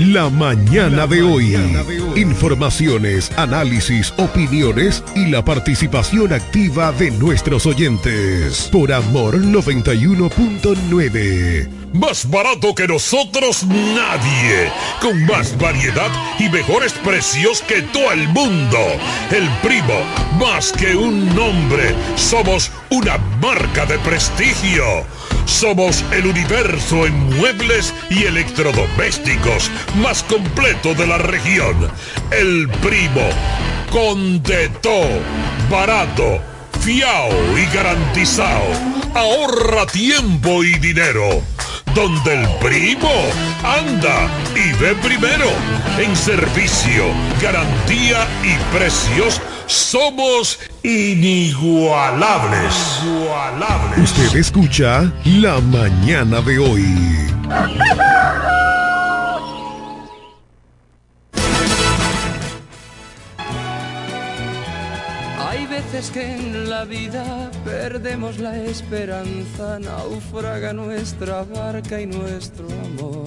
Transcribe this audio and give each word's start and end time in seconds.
La 0.00 0.28
mañana 0.30 1.06
de 1.06 1.22
hoy. 1.22 1.54
Informaciones, 2.16 3.30
análisis, 3.36 4.14
opiniones 4.16 5.04
y 5.14 5.26
la 5.26 5.44
participación 5.44 6.32
activa 6.32 6.90
de 6.92 7.10
nuestros 7.10 7.66
oyentes. 7.66 8.70
Por 8.72 8.94
Amor 8.94 9.38
91.9. 9.38 11.68
Más 11.92 12.30
barato 12.30 12.74
que 12.74 12.88
nosotros 12.88 13.66
nadie. 13.66 14.72
Con 15.02 15.26
más 15.26 15.58
variedad 15.58 16.10
y 16.38 16.48
mejores 16.48 16.94
precios 16.94 17.60
que 17.60 17.82
todo 17.82 18.10
el 18.12 18.26
mundo. 18.28 18.78
El 19.30 19.50
primo, 19.62 20.00
más 20.38 20.72
que 20.72 20.96
un 20.96 21.26
nombre, 21.34 21.94
somos 22.16 22.70
una 22.88 23.18
marca 23.42 23.84
de 23.84 23.98
prestigio. 23.98 25.04
Somos 25.44 26.04
el 26.12 26.26
universo 26.26 27.06
en 27.06 27.36
muebles 27.36 27.92
y 28.08 28.24
electrodomésticos 28.24 29.70
más 29.96 30.22
completo 30.22 30.94
de 30.94 31.06
la 31.06 31.18
región. 31.18 31.90
El 32.30 32.68
primo. 32.80 33.28
Con 33.90 34.42
de 34.42 34.68
todo. 34.80 35.20
Barato. 35.70 36.40
Fiao 36.80 37.30
y 37.58 37.74
garantizado. 37.74 38.64
Ahorra 39.14 39.86
tiempo 39.86 40.64
y 40.64 40.78
dinero 40.78 41.42
donde 41.94 42.34
el 42.34 42.48
primo 42.58 43.10
anda 43.64 44.28
y 44.54 44.72
ve 44.80 44.94
primero. 45.02 45.50
En 45.98 46.16
servicio, 46.16 47.06
garantía 47.42 48.26
y 48.44 48.76
precios 48.76 49.40
somos 49.70 50.58
inigualables. 50.82 52.74
Usted 54.02 54.36
escucha 54.36 55.12
La 55.24 55.60
Mañana 55.60 56.40
de 56.40 56.58
hoy. 56.58 56.84
veces 65.70 66.10
que 66.10 66.34
en 66.34 66.68
la 66.68 66.84
vida 66.84 67.50
perdemos 67.64 68.38
la 68.38 68.56
esperanza, 68.56 69.78
naufraga 69.78 70.72
nuestra 70.72 71.44
barca 71.44 72.00
y 72.00 72.06
nuestro 72.06 72.66
amor. 72.86 73.24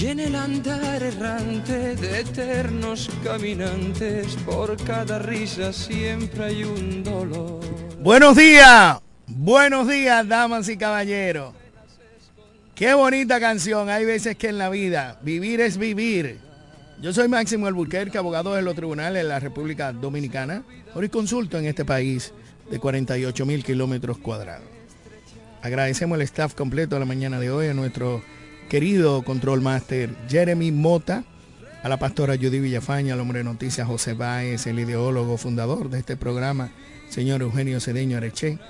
Y 0.00 0.06
el 0.06 0.34
andar 0.34 1.02
errante 1.02 1.94
de 1.94 2.20
eternos 2.20 3.10
caminantes, 3.22 4.34
por 4.46 4.74
cada 4.82 5.18
risa 5.18 5.74
siempre 5.74 6.42
hay 6.42 6.64
un 6.64 7.04
dolor. 7.04 7.60
Buenos 8.00 8.34
días, 8.34 8.98
buenos 9.26 9.86
días, 9.86 10.26
damas 10.26 10.70
y 10.70 10.78
caballeros. 10.78 11.52
Qué 12.74 12.94
bonita 12.94 13.38
canción. 13.40 13.90
Hay 13.90 14.06
veces 14.06 14.36
que 14.36 14.48
en 14.48 14.56
la 14.56 14.70
vida 14.70 15.18
vivir 15.20 15.60
es 15.60 15.76
vivir. 15.76 16.38
Yo 17.02 17.12
soy 17.12 17.28
Máximo 17.28 17.66
Albuquerque, 17.66 18.16
abogado 18.16 18.54
de 18.54 18.62
los 18.62 18.74
tribunales 18.74 19.22
de 19.22 19.28
la 19.28 19.38
República 19.38 19.92
Dominicana. 19.92 20.62
consulto 21.10 21.58
en 21.58 21.66
este 21.66 21.84
país 21.84 22.32
de 22.70 22.78
48 22.78 23.44
mil 23.44 23.62
kilómetros 23.62 24.16
cuadrados. 24.16 24.66
Agradecemos 25.60 26.16
el 26.16 26.22
staff 26.22 26.54
completo 26.54 26.96
de 26.96 27.00
la 27.00 27.06
mañana 27.06 27.38
de 27.38 27.50
hoy, 27.50 27.68
a 27.68 27.74
nuestro 27.74 28.22
querido 28.70 29.22
control 29.22 29.62
master 29.62 30.14
Jeremy 30.28 30.70
Mota, 30.70 31.24
a 31.82 31.88
la 31.88 31.98
pastora 31.98 32.36
Judy 32.36 32.60
Villafaña, 32.60 33.14
al 33.14 33.20
hombre 33.20 33.38
de 33.38 33.44
noticias 33.44 33.88
José 33.88 34.14
Báez, 34.14 34.64
el 34.68 34.78
ideólogo 34.78 35.36
fundador 35.38 35.90
de 35.90 35.98
este 35.98 36.16
programa, 36.16 36.70
señor 37.08 37.42
Eugenio 37.42 37.80
Cedeño 37.80 38.16
Areche, 38.16 38.60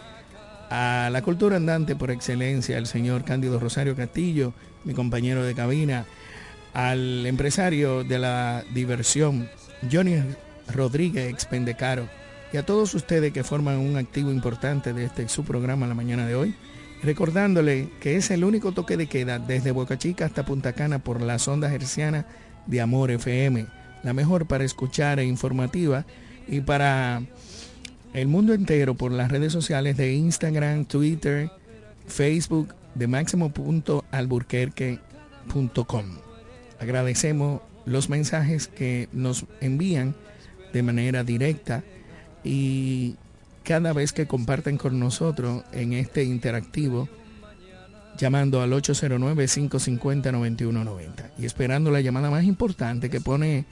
a 0.71 1.11
la 1.13 1.21
cultura 1.21 1.57
andante 1.57 1.97
por 1.97 2.11
excelencia, 2.11 2.79
el 2.79 2.87
señor 2.87 3.25
Cándido 3.25 3.61
Rosario 3.61 3.95
Castillo, 3.95 4.55
mi 4.85 4.95
compañero 4.95 5.45
de 5.45 5.55
cabina, 5.55 6.07
al 6.73 7.27
empresario 7.27 8.03
de 8.03 8.19
la 8.21 8.65
diversión, 8.73 9.51
Johnny 9.93 10.17
Rodríguez 10.73 11.29
Expendecaro, 11.29 12.09
y 12.55 12.57
a 12.57 12.65
todos 12.65 12.95
ustedes 12.95 13.35
que 13.35 13.45
forman 13.45 13.77
un 13.77 13.99
activo 13.99 14.31
importante 14.31 14.95
de 14.95 15.05
este 15.05 15.29
su 15.29 15.45
programa 15.45 15.87
la 15.87 15.95
mañana 15.95 16.27
de 16.27 16.37
hoy, 16.37 16.55
recordándole 17.03 17.89
que 18.01 18.17
es 18.17 18.31
el 18.31 18.45
único 18.45 18.73
toque 18.73 18.97
de 18.97 19.07
queda 19.07 19.39
desde 19.39 19.73
Boca 19.73 19.99
Chica 19.99 20.27
hasta 20.27 20.45
Punta 20.45 20.73
Cana 20.73 20.99
por 20.99 21.21
las 21.21 21.49
ondas 21.49 21.73
hercianas 21.73 22.27
de 22.67 22.81
Amor 22.81 23.11
FM, 23.11 23.67
la 24.03 24.13
mejor 24.13 24.47
para 24.47 24.65
escuchar 24.65 25.19
e 25.19 25.25
informativa 25.25 26.05
y 26.47 26.61
para 26.61 27.23
el 28.13 28.29
mundo 28.29 28.53
entero 28.55 28.95
por 28.95 29.13
las 29.13 29.31
redes 29.31 29.53
sociales 29.53 29.97
de 29.97 30.15
Instagram, 30.15 30.85
Twitter, 30.85 31.51
Facebook 32.07 32.75
de 32.95 33.07
máximo.alburquerque.com. 33.07 36.05
Agradecemos 36.81 37.61
los 37.85 38.09
mensajes 38.09 38.69
que 38.69 39.09
nos 39.13 39.45
envían 39.61 40.15
de 40.73 40.83
manera 40.83 41.25
directa 41.25 41.83
y 42.45 43.17
cada 43.63 43.93
vez 43.93 44.13
que 44.13 44.27
comparten 44.27 44.77
con 44.77 44.99
nosotros 44.99 45.63
en 45.73 45.93
este 45.93 46.25
interactivo 46.25 47.09
llamando 48.19 48.63
al 48.63 48.73
809-550-9190 48.73 51.31
y 51.39 51.47
esperando 51.47 51.91
la 51.91 52.01
llamada 52.01 52.31
más 52.31 52.45
importante 52.45 53.11
que 53.11 53.21
pone 53.21 53.65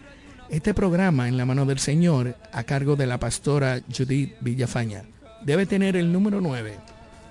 este 0.49 0.73
programa 0.73 1.29
en 1.29 1.37
la 1.37 1.45
mano 1.45 1.67
del 1.67 1.79
Señor 1.79 2.37
a 2.53 2.65
cargo 2.65 2.97
de 2.97 3.07
la 3.07 3.19
pastora 3.19 3.83
Judith 3.95 4.37
Villafaña. 4.41 5.05
Debe 5.43 5.67
tener 5.67 5.97
el 5.97 6.11
número 6.13 6.41
9. 6.41 6.75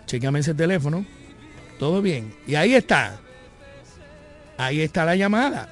Chequeame 0.05 0.39
ese 0.39 0.53
teléfono. 0.53 1.05
Todo 1.79 2.01
bien. 2.01 2.33
Y 2.45 2.55
ahí 2.55 2.75
está. 2.75 3.19
Ahí 4.57 4.81
está 4.81 5.05
la 5.05 5.15
llamada. 5.15 5.69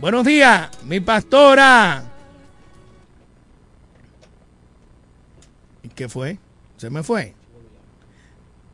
Buenos 0.00 0.24
días, 0.26 0.70
mi 0.84 1.00
pastora. 1.00 2.15
¿Y 5.86 5.88
qué 5.90 6.08
fue? 6.08 6.38
Se 6.78 6.90
me 6.90 7.04
fue. 7.04 7.32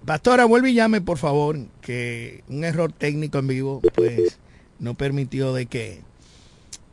Pastora, 0.06 0.46
vuelve 0.46 0.70
y 0.70 0.74
llame, 0.74 1.02
por 1.02 1.18
favor, 1.18 1.58
que 1.82 2.42
un 2.48 2.64
error 2.64 2.90
técnico 2.90 3.38
en 3.38 3.46
vivo, 3.48 3.82
pues, 3.94 4.38
no 4.78 4.94
permitió 4.94 5.52
de 5.52 5.66
que 5.66 6.00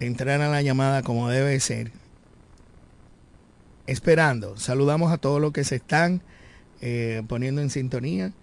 entrara 0.02 0.50
la 0.50 0.62
llamada 0.62 1.04
como 1.04 1.30
debe 1.30 1.58
ser. 1.62 1.94
Esperando. 3.88 4.58
Saludamos 4.58 5.14
a 5.14 5.18
todos 5.18 5.40
los 5.40 5.54
que 5.54 5.64
se 5.64 5.78
están 5.78 6.22
eh, 6.82 7.24
poniendo 7.30 7.62
en 7.62 7.70
sintonía 7.70 8.34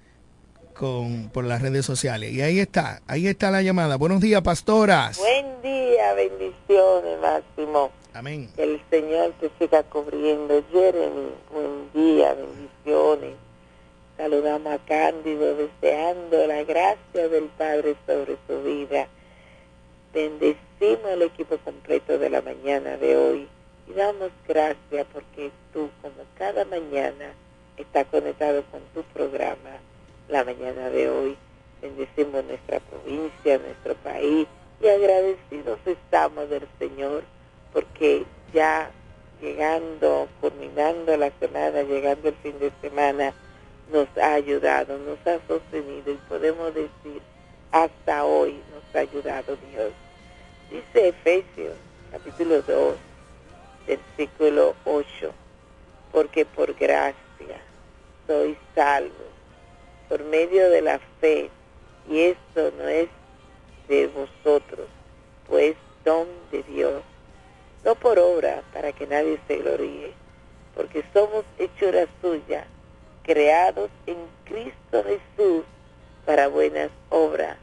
con, 0.73 1.29
por 1.29 1.45
las 1.45 1.61
redes 1.61 1.85
sociales. 1.85 2.33
Y 2.33 2.41
ahí 2.41 2.59
está, 2.59 3.03
ahí 3.07 3.27
está 3.27 3.51
la 3.51 3.61
llamada. 3.61 3.97
Buenos 3.97 4.23
días, 4.23 4.41
pastoras. 4.41 5.19
Buen 5.19 5.61
día, 5.63 6.15
bendiciones, 6.15 7.21
Máximo. 7.21 7.91
Amén. 8.17 8.49
Que 8.57 8.63
el 8.63 8.81
Señor 8.89 9.35
te 9.41 9.51
siga 9.59 9.83
cubriendo. 9.83 10.65
Jeremy, 10.73 11.33
buen 11.53 11.93
día, 11.93 12.33
bendiciones. 12.33 13.35
Saludamos 14.17 14.73
a 14.73 14.79
Cándido 14.87 15.55
deseando 15.55 16.47
la 16.47 16.65
gracia 16.65 17.29
del 17.29 17.45
Padre 17.59 17.95
sobre 18.07 18.39
su 18.47 18.63
vida. 18.63 19.07
Bendecimos 20.15 21.05
al 21.13 21.21
equipo 21.21 21.59
completo 21.59 22.17
de 22.17 22.31
la 22.31 22.41
mañana 22.41 22.97
de 22.97 23.19
hoy 23.19 23.49
y 23.87 23.93
damos 23.93 24.31
gracias 24.49 25.07
porque 25.13 25.51
tú, 25.75 25.91
como 26.01 26.25
cada 26.39 26.65
mañana, 26.65 27.35
estás 27.77 28.07
conectado 28.07 28.65
con 28.71 28.81
tu 28.95 29.03
programa 29.13 29.77
la 30.31 30.43
mañana 30.43 30.89
de 30.89 31.11
hoy. 31.11 31.37
Bendecimos 31.83 32.43
nuestra 32.47 32.81
provincia, 32.81 33.59
nuestro 33.59 33.95
país 33.97 34.49
y 34.81 34.89
agradecidos 34.89 35.79
estamos 35.85 36.49
del 36.49 36.67
Señor 36.79 37.36
porque 37.77 38.25
ya 38.55 38.91
llegando, 39.43 40.29
culminando 40.41 41.15
la 41.19 41.31
semana, 41.39 41.83
llegando 41.83 42.31
el 42.31 42.35
fin 42.37 42.59
de 42.59 42.73
semana, 42.81 43.35
nos 43.93 44.09
ha 44.17 44.33
ayudado, 44.33 44.97
nos 44.97 45.19
ha 45.27 45.39
sostenido 45.47 46.11
y 46.11 46.19
podemos 46.27 46.75
decir, 46.75 47.21
hasta 47.73 48.25
hoy 48.25 48.59
nos 48.73 48.97
ha 48.97 49.01
ayudado 49.01 49.59
Dios. 49.71 49.93
Dice 50.71 51.09
Efesios 51.09 51.75
capítulo 52.11 52.63
2, 52.63 52.97
versículo 53.87 54.75
8, 54.87 55.05
porque 56.13 56.47
por 56.47 56.73
gracia 56.73 57.61
sois 58.27 58.57
salvos 58.75 59.13
por 60.09 60.25
medio 60.25 60.71
de 60.71 60.81
la 60.81 60.99
fe, 61.21 61.51
y 62.09 62.21
esto 62.21 62.73
no 62.79 62.89
es 62.89 63.09
de 63.87 64.07
vosotros, 64.07 64.89
pues 65.47 65.77
don 66.07 66.27
de 66.51 66.63
Dios, 66.63 67.03
no 67.87 67.95
por 67.95 68.19
obra 68.19 68.65
para 68.75 68.93
que 68.93 69.07
nadie 69.07 69.39
se 69.47 69.59
gloríe, 69.59 70.13
porque 70.75 71.05
somos 71.15 71.45
hechura 71.57 72.07
suya, 72.21 72.67
creados 73.23 73.91
en 74.07 74.17
Cristo 74.45 75.05
Jesús 75.05 75.63
para 76.27 76.49
buenas 76.49 76.91
obras, 77.11 77.57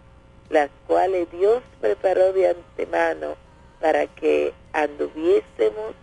las 0.50 0.70
cuales 0.88 1.30
Dios 1.30 1.62
preparó 1.82 2.32
de 2.32 2.48
antemano 2.52 3.36
para 3.82 4.08
que 4.08 4.54
anduviésemos 4.72 5.94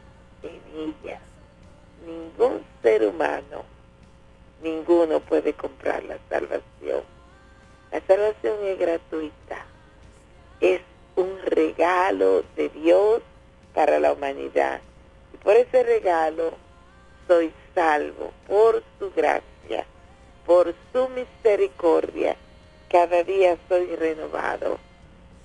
en 0.43 0.61
ellas. 0.77 1.23
Ningún 2.07 2.63
ser 2.83 3.07
humano, 3.07 3.65
ninguno 4.63 5.21
puede 5.21 5.55
comprar 5.55 6.05
la 6.05 6.19
salvación. 6.29 7.03
La 7.91 8.01
salvación 8.07 8.57
es 8.65 8.79
gratuita 8.79 9.67
es 10.61 10.83
un 11.17 11.39
regalo 11.47 12.45
de 12.55 12.69
Dios 12.69 13.23
para 13.75 13.99
la 13.99 14.13
humanidad. 14.13 14.81
Y 15.33 15.37
por 15.39 15.57
ese 15.57 15.83
regalo 15.83 16.53
soy 17.27 17.53
salvo, 17.75 18.33
por 18.47 18.83
su 18.99 19.11
gracia, 19.13 19.87
por 20.47 20.75
su 20.93 21.09
misericordia. 21.11 22.37
Cada 22.91 23.23
día 23.23 23.57
soy 23.69 23.95
renovado 23.97 24.79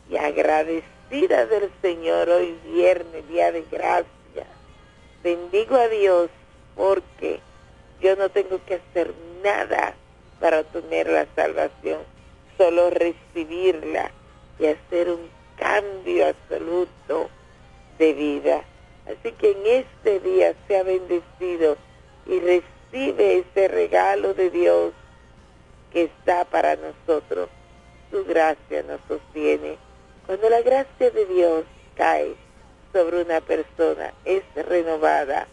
y 0.09 0.17
agradecida 0.17 1.45
del 1.45 1.71
Señor 1.81 2.29
hoy 2.29 2.57
viernes, 2.65 3.27
día 3.27 3.51
de 3.51 3.63
gracia. 3.71 4.47
Bendigo 5.23 5.75
a 5.75 5.87
Dios 5.87 6.29
porque 6.75 7.39
yo 8.01 8.15
no 8.15 8.29
tengo 8.29 8.59
que 8.65 8.75
hacer 8.75 9.13
nada 9.43 9.95
para 10.39 10.59
obtener 10.61 11.07
la 11.07 11.25
salvación, 11.35 11.99
solo 12.57 12.89
recibirla 12.89 14.11
y 14.59 14.67
hacer 14.67 15.09
un 15.09 15.29
cambio 15.57 16.27
absoluto 16.27 17.29
de 17.97 18.13
vida. 18.13 18.63
Así 19.05 19.31
que 19.33 19.51
en 19.51 19.65
este 19.65 20.19
día 20.19 20.53
sea 20.67 20.83
bendecido 20.83 21.77
y 22.25 22.39
recibe 22.39 23.37
ese 23.39 23.67
regalo 23.67 24.33
de 24.33 24.49
Dios 24.49 24.93
que 25.91 26.03
está 26.03 26.45
para 26.45 26.75
nosotros. 26.75 27.49
Su 28.11 28.25
gracia 28.25 28.83
nos 28.83 28.99
sostiene. 29.07 29.77
Cuando 30.25 30.49
la 30.49 30.61
gracia 30.61 31.11
de 31.11 31.25
Dios 31.25 31.65
cae 31.95 32.35
sobre 32.91 33.21
una 33.21 33.41
persona, 33.41 34.13
es 34.25 34.43
renovada 34.55 35.47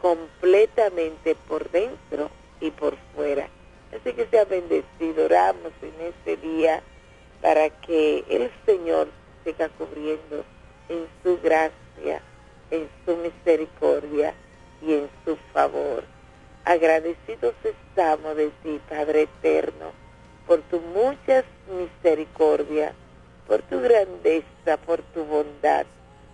completamente 0.00 1.34
por 1.48 1.70
dentro 1.70 2.30
y 2.60 2.70
por 2.70 2.96
fuera. 3.14 3.48
Así 3.92 4.12
que 4.14 4.26
sea 4.26 4.44
bendecido. 4.44 5.24
Oramos 5.24 5.72
en 5.82 6.06
este 6.06 6.36
día 6.36 6.82
para 7.40 7.70
que 7.70 8.24
el 8.28 8.50
Señor 8.64 9.08
siga 9.44 9.68
cubriendo 9.70 10.44
en 10.88 11.06
su 11.22 11.38
gracia, 11.42 11.72
en 12.70 12.88
su 13.04 13.16
misericordia 13.16 14.34
y 14.80 14.94
en 14.94 15.10
su 15.24 15.36
favor. 15.52 16.04
Agradecidos 16.64 17.54
estamos 17.64 18.36
de 18.36 18.50
ti, 18.62 18.80
Padre 18.88 19.22
eterno, 19.22 19.92
por 20.46 20.60
tu 20.62 20.80
muchas 20.80 21.44
misericordia, 21.68 22.94
por 23.46 23.62
tu 23.62 23.80
grandeza, 23.80 24.76
por 24.86 25.02
tu 25.14 25.24
bondad, 25.24 25.86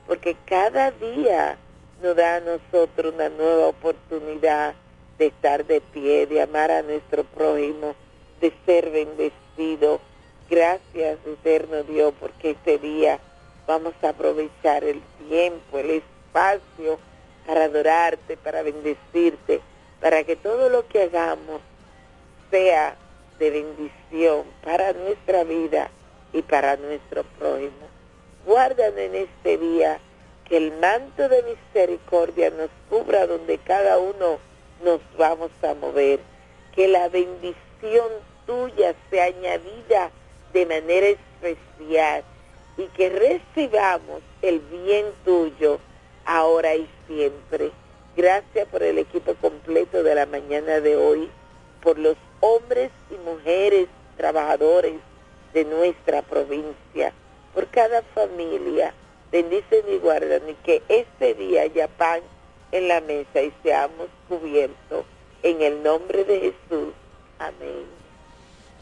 porque 0.06 0.36
cada 0.46 0.90
día 0.90 1.56
nos 2.02 2.16
da 2.16 2.36
a 2.36 2.40
nosotros 2.40 3.14
una 3.14 3.28
nueva 3.28 3.68
oportunidad 3.68 4.74
de 5.18 5.26
estar 5.26 5.64
de 5.66 5.80
pie, 5.80 6.26
de 6.26 6.42
amar 6.42 6.70
a 6.70 6.82
nuestro 6.82 7.24
prójimo, 7.24 7.94
de 8.40 8.52
ser 8.64 8.90
bendecido, 8.90 10.00
Gracias, 10.50 11.18
eterno 11.26 11.82
Dios, 11.82 12.14
porque 12.18 12.52
este 12.52 12.78
día 12.78 13.20
vamos 13.68 13.92
a 14.02 14.08
aprovechar 14.08 14.82
el 14.82 15.02
tiempo, 15.28 15.78
el 15.78 16.02
espacio 16.02 16.98
para 17.46 17.64
adorarte, 17.64 18.38
para 18.38 18.62
bendecirte, 18.62 19.60
para 20.00 20.24
que 20.24 20.36
todo 20.36 20.70
lo 20.70 20.88
que 20.88 21.02
hagamos 21.02 21.60
sea 22.50 22.96
de 23.38 23.50
bendición 23.50 24.44
para 24.64 24.94
nuestra 24.94 25.44
vida 25.44 25.90
y 26.32 26.40
para 26.40 26.78
nuestro 26.78 27.24
prójimo. 27.38 27.88
Guárdanos 28.46 28.98
en 28.98 29.14
este 29.16 29.58
día 29.58 29.98
que 30.46 30.56
el 30.56 30.72
manto 30.80 31.28
de 31.28 31.42
misericordia 31.42 32.48
nos 32.48 32.70
cubra 32.88 33.26
donde 33.26 33.58
cada 33.58 33.98
uno 33.98 34.38
nos 34.82 35.00
vamos 35.18 35.50
a 35.62 35.74
mover, 35.74 36.20
que 36.74 36.88
la 36.88 37.10
bendición 37.10 38.08
tuya 38.46 38.94
sea 39.10 39.24
añadida 39.24 40.10
de 40.54 40.64
manera 40.64 41.08
especial 41.08 42.24
y 42.78 42.86
que 42.88 43.10
recibamos 43.10 44.22
el 44.40 44.60
bien 44.60 45.06
tuyo 45.24 45.80
ahora 46.24 46.74
y 46.76 46.88
siempre. 47.08 47.72
Gracias 48.16 48.66
por 48.68 48.82
el 48.82 48.98
equipo 48.98 49.34
completo 49.34 50.02
de 50.02 50.14
la 50.14 50.26
mañana 50.26 50.80
de 50.80 50.96
hoy, 50.96 51.28
por 51.82 51.98
los 51.98 52.16
hombres 52.40 52.90
y 53.10 53.14
mujeres 53.28 53.88
trabajadores 54.16 54.94
de 55.52 55.64
nuestra 55.64 56.22
provincia, 56.22 57.12
por 57.52 57.66
cada 57.68 58.02
familia. 58.14 58.94
Bendicen 59.30 59.84
y 59.92 59.98
guardan 59.98 60.48
y 60.48 60.54
que 60.54 60.82
este 60.88 61.34
día 61.34 61.62
haya 61.62 61.86
pan 61.88 62.20
en 62.72 62.88
la 62.88 63.00
mesa 63.00 63.42
y 63.42 63.52
seamos 63.62 64.08
cubiertos. 64.28 65.04
En 65.42 65.60
el 65.62 65.82
nombre 65.82 66.24
de 66.24 66.40
Jesús. 66.40 66.94
Amén. 67.38 67.84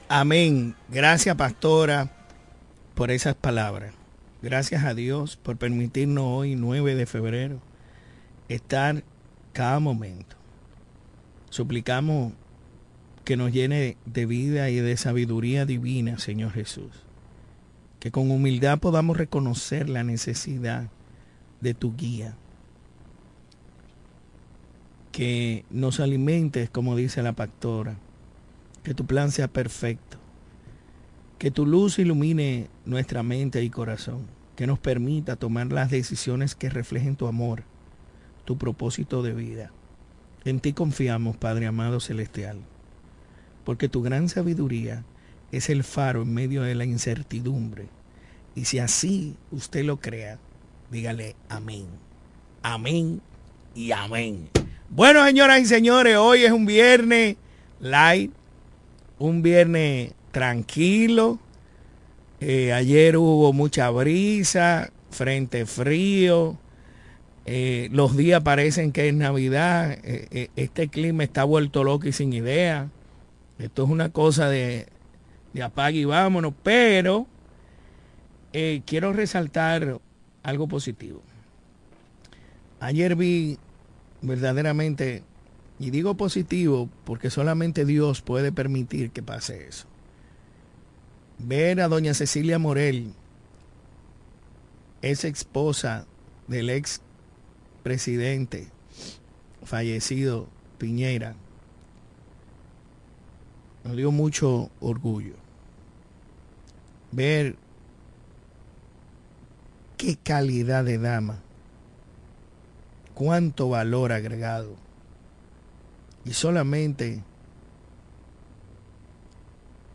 Amén. 0.08 0.76
Gracias, 0.88 1.34
pastora, 1.34 2.08
por 2.96 3.10
esas 3.10 3.34
palabras. 3.34 3.92
Gracias 4.40 4.84
a 4.84 4.94
Dios 4.94 5.36
por 5.36 5.58
permitirnos 5.58 6.24
hoy, 6.24 6.56
9 6.56 6.94
de 6.94 7.04
febrero, 7.04 7.60
estar 8.48 9.04
cada 9.52 9.78
momento. 9.80 10.34
Suplicamos 11.50 12.32
que 13.24 13.36
nos 13.36 13.52
llene 13.52 13.98
de 14.06 14.24
vida 14.24 14.70
y 14.70 14.76
de 14.76 14.96
sabiduría 14.96 15.66
divina, 15.66 16.18
Señor 16.18 16.52
Jesús. 16.52 16.90
Que 18.00 18.10
con 18.10 18.30
humildad 18.30 18.78
podamos 18.78 19.18
reconocer 19.18 19.90
la 19.90 20.02
necesidad 20.02 20.88
de 21.60 21.74
tu 21.74 21.94
guía. 21.96 22.34
Que 25.12 25.66
nos 25.68 26.00
alimentes, 26.00 26.70
como 26.70 26.96
dice 26.96 27.22
la 27.22 27.34
pastora 27.34 27.98
que 28.84 28.94
tu 28.94 29.04
plan 29.04 29.32
sea 29.32 29.48
perfecto, 29.48 30.16
que 31.38 31.50
tu 31.50 31.66
luz 31.66 31.98
ilumine 31.98 32.68
nuestra 32.86 33.22
mente 33.22 33.62
y 33.62 33.70
corazón, 33.70 34.26
que 34.56 34.66
nos 34.66 34.78
permita 34.78 35.36
tomar 35.36 35.72
las 35.72 35.90
decisiones 35.90 36.54
que 36.54 36.70
reflejen 36.70 37.16
tu 37.16 37.26
amor, 37.26 37.64
tu 38.44 38.56
propósito 38.56 39.22
de 39.22 39.34
vida. 39.34 39.72
En 40.44 40.60
ti 40.60 40.72
confiamos, 40.72 41.36
Padre 41.36 41.66
amado 41.66 42.00
celestial, 42.00 42.58
porque 43.64 43.88
tu 43.88 44.00
gran 44.02 44.28
sabiduría 44.28 45.04
es 45.52 45.68
el 45.68 45.84
faro 45.84 46.22
en 46.22 46.32
medio 46.32 46.62
de 46.62 46.74
la 46.74 46.84
incertidumbre. 46.84 47.88
Y 48.54 48.64
si 48.64 48.78
así 48.78 49.36
usted 49.50 49.84
lo 49.84 49.98
crea, 49.98 50.38
dígale 50.90 51.36
amén. 51.48 51.86
Amén 52.62 53.20
y 53.74 53.92
amén. 53.92 54.48
Bueno, 54.88 55.24
señoras 55.26 55.60
y 55.60 55.66
señores, 55.66 56.16
hoy 56.16 56.44
es 56.44 56.52
un 56.52 56.64
viernes 56.64 57.36
light 57.80 58.32
un 59.18 59.42
viernes 59.42 60.12
tranquilo. 60.30 61.38
Eh, 62.40 62.72
ayer 62.72 63.16
hubo 63.16 63.52
mucha 63.52 63.90
brisa, 63.90 64.90
frente 65.10 65.66
frío. 65.66 66.58
Eh, 67.46 67.88
los 67.92 68.16
días 68.16 68.42
parecen 68.42 68.92
que 68.92 69.08
es 69.08 69.14
Navidad. 69.14 69.98
Eh, 70.02 70.50
este 70.56 70.88
clima 70.88 71.24
está 71.24 71.44
vuelto 71.44 71.84
loco 71.84 72.08
y 72.08 72.12
sin 72.12 72.32
idea. 72.32 72.90
Esto 73.58 73.84
es 73.84 73.90
una 73.90 74.10
cosa 74.10 74.48
de, 74.48 74.86
de 75.52 75.62
apague 75.62 75.98
y 75.98 76.04
vámonos. 76.04 76.52
Pero 76.62 77.26
quiero 78.86 79.12
resaltar 79.12 80.00
algo 80.42 80.66
positivo. 80.66 81.22
Ayer 82.80 83.14
vi 83.16 83.58
verdaderamente, 84.22 85.22
y 85.78 85.90
digo 85.90 86.16
positivo 86.16 86.88
porque 87.04 87.28
solamente 87.28 87.84
Dios 87.84 88.22
puede 88.22 88.52
permitir 88.52 89.10
que 89.10 89.22
pase 89.22 89.68
eso. 89.68 89.86
Ver 91.38 91.80
a 91.80 91.88
doña 91.88 92.14
Cecilia 92.14 92.58
Morel, 92.58 93.12
esa 95.02 95.28
esposa 95.28 96.06
del 96.48 96.70
ex 96.70 97.00
presidente 97.82 98.68
fallecido 99.62 100.48
Piñera, 100.78 101.34
nos 103.84 103.96
dio 103.96 104.10
mucho 104.10 104.70
orgullo. 104.80 105.34
Ver 107.12 107.56
qué 109.96 110.16
calidad 110.16 110.84
de 110.84 110.98
dama, 110.98 111.38
cuánto 113.14 113.68
valor 113.68 114.12
agregado. 114.12 114.74
Y 116.24 116.32
solamente 116.32 117.22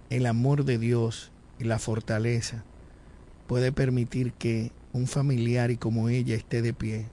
el 0.09 0.25
amor 0.25 0.63
de 0.65 0.77
Dios 0.77 1.30
y 1.61 1.63
la 1.63 1.77
fortaleza 1.77 2.63
puede 3.45 3.71
permitir 3.71 4.33
que 4.33 4.71
un 4.93 5.05
familiar 5.05 5.69
y 5.69 5.77
como 5.77 6.09
ella 6.09 6.35
esté 6.35 6.63
de 6.63 6.73
pie 6.73 7.05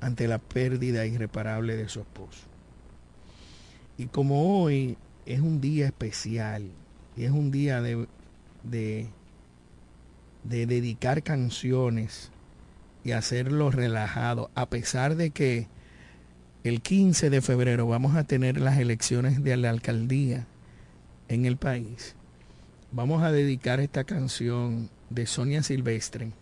ante 0.00 0.28
la 0.28 0.38
pérdida 0.38 1.06
irreparable 1.06 1.76
de 1.76 1.88
su 1.88 2.00
esposo. 2.00 2.46
Y 3.98 4.06
como 4.06 4.62
hoy 4.62 4.96
es 5.26 5.40
un 5.40 5.60
día 5.60 5.86
especial 5.86 6.70
y 7.16 7.24
es 7.24 7.32
un 7.32 7.50
día 7.50 7.82
de, 7.82 8.06
de, 8.62 9.08
de 10.44 10.66
dedicar 10.66 11.24
canciones 11.24 12.30
y 13.02 13.10
hacerlo 13.10 13.72
relajado, 13.72 14.50
a 14.54 14.70
pesar 14.70 15.16
de 15.16 15.30
que 15.30 15.66
el 16.62 16.80
15 16.80 17.28
de 17.28 17.40
febrero 17.40 17.88
vamos 17.88 18.14
a 18.14 18.22
tener 18.22 18.60
las 18.60 18.78
elecciones 18.78 19.42
de 19.42 19.56
la 19.56 19.70
alcaldía 19.70 20.46
en 21.28 21.44
el 21.44 21.56
país 21.56 22.14
vamos 22.92 23.22
a 23.22 23.30
dedicar 23.32 23.80
esta 23.80 24.04
canción 24.04 24.90
de 25.08 25.26
Sonia 25.26 25.62
Silvestre 25.62 26.32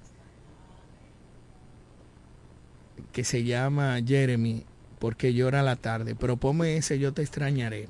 que 3.13 3.25
se 3.25 3.45
llama 3.45 3.99
Jeremy 4.05 4.65
porque 4.99 5.35
llora 5.35 5.63
la 5.63 5.77
tarde. 5.77 6.15
Pero 6.15 6.37
ponme 6.37 6.77
ese 6.77 6.99
Yo 6.99 7.13
te 7.13 7.23
extrañaré 7.23 7.89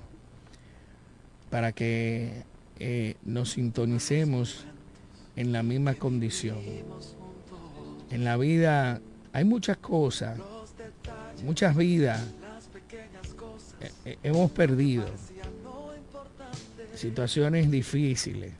para 1.50 1.72
que 1.72 2.44
eh, 2.78 3.16
nos 3.24 3.52
sintonicemos 3.52 4.66
en 5.36 5.52
la 5.52 5.62
misma 5.62 5.94
condición. 5.94 6.58
En 8.10 8.24
la 8.24 8.36
vida 8.36 9.00
hay 9.32 9.44
muchas 9.44 9.76
cosas, 9.76 10.38
muchas 11.44 11.76
vidas 11.76 12.22
eh, 13.80 13.92
eh, 14.04 14.18
hemos 14.22 14.50
perdido 14.50 15.06
situaciones 16.98 17.70
difíciles. 17.70 18.52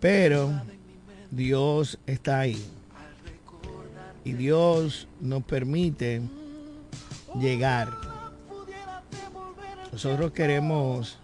Pero 0.00 0.50
Dios 1.30 1.98
está 2.06 2.40
ahí. 2.40 2.64
Y 4.24 4.32
Dios 4.32 5.06
nos 5.20 5.44
permite 5.44 6.22
llegar. 7.38 7.90
Nosotros 9.92 10.32
queremos 10.32 11.18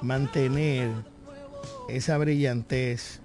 mantener 0.00 0.90
esa 1.88 2.18
brillantez 2.18 3.20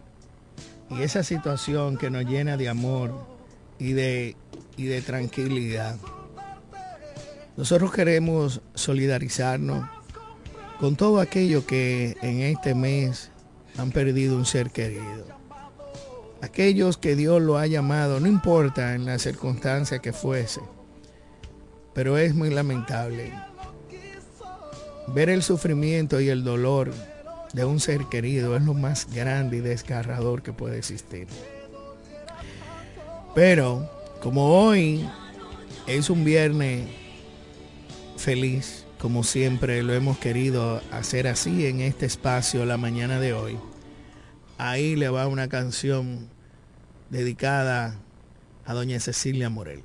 y 0.90 1.02
esa 1.02 1.24
situación 1.24 1.98
que 1.98 2.10
nos 2.10 2.26
llena 2.26 2.58
de 2.58 2.70
amor 2.70 3.28
y 3.80 3.94
de, 3.94 4.36
y 4.78 4.86
de 4.86 5.02
tranquilidad. 5.02 5.98
Nosotros 7.58 7.92
queremos 7.92 8.62
solidarizarnos 8.76 9.97
con 10.80 10.96
todo 10.96 11.20
aquello 11.20 11.66
que 11.66 12.16
en 12.22 12.42
este 12.42 12.76
mes 12.76 13.32
han 13.78 13.92
perdido 13.92 14.36
un 14.36 14.46
ser 14.46 14.70
querido. 14.72 15.26
Aquellos 16.42 16.98
que 16.98 17.16
Dios 17.16 17.42
lo 17.42 17.58
ha 17.58 17.66
llamado, 17.66 18.20
no 18.20 18.28
importa 18.28 18.94
en 18.94 19.06
la 19.06 19.18
circunstancia 19.18 20.00
que 20.00 20.14
fuese, 20.14 20.62
pero 21.94 22.18
es 22.18 22.36
muy 22.36 22.52
lamentable 22.52 23.34
ver 25.08 25.30
el 25.30 25.42
sufrimiento 25.42 26.20
y 26.20 26.30
el 26.30 26.44
dolor 26.44 26.94
de 27.54 27.66
un 27.66 27.80
ser 27.80 28.06
querido 28.06 28.56
es 28.56 28.64
lo 28.64 28.74
más 28.74 29.12
grande 29.12 29.58
y 29.58 29.62
desgarrador 29.62 30.44
que 30.44 30.54
puede 30.54 30.78
existir. 30.78 31.28
Pero 33.34 33.90
como 34.22 34.64
hoy 34.64 35.08
es 35.88 36.10
un 36.10 36.24
viernes 36.24 36.88
feliz, 38.18 38.87
como 39.00 39.24
siempre 39.24 39.84
lo 39.84 39.94
hemos 39.94 40.18
querido 40.18 40.82
hacer 40.92 41.28
así 41.28 41.68
en 41.68 41.82
este 41.82 42.06
espacio 42.06 42.66
la 42.66 42.78
mañana 42.78 43.20
de 43.20 43.34
hoy. 43.34 43.58
Ahí 44.58 44.96
le 44.96 45.10
va 45.10 45.28
una 45.28 45.48
canción 45.50 46.30
dedicada 47.10 47.96
a 48.66 48.74
doña 48.74 49.00
Cecilia 49.00 49.50
Morel. 49.50 49.84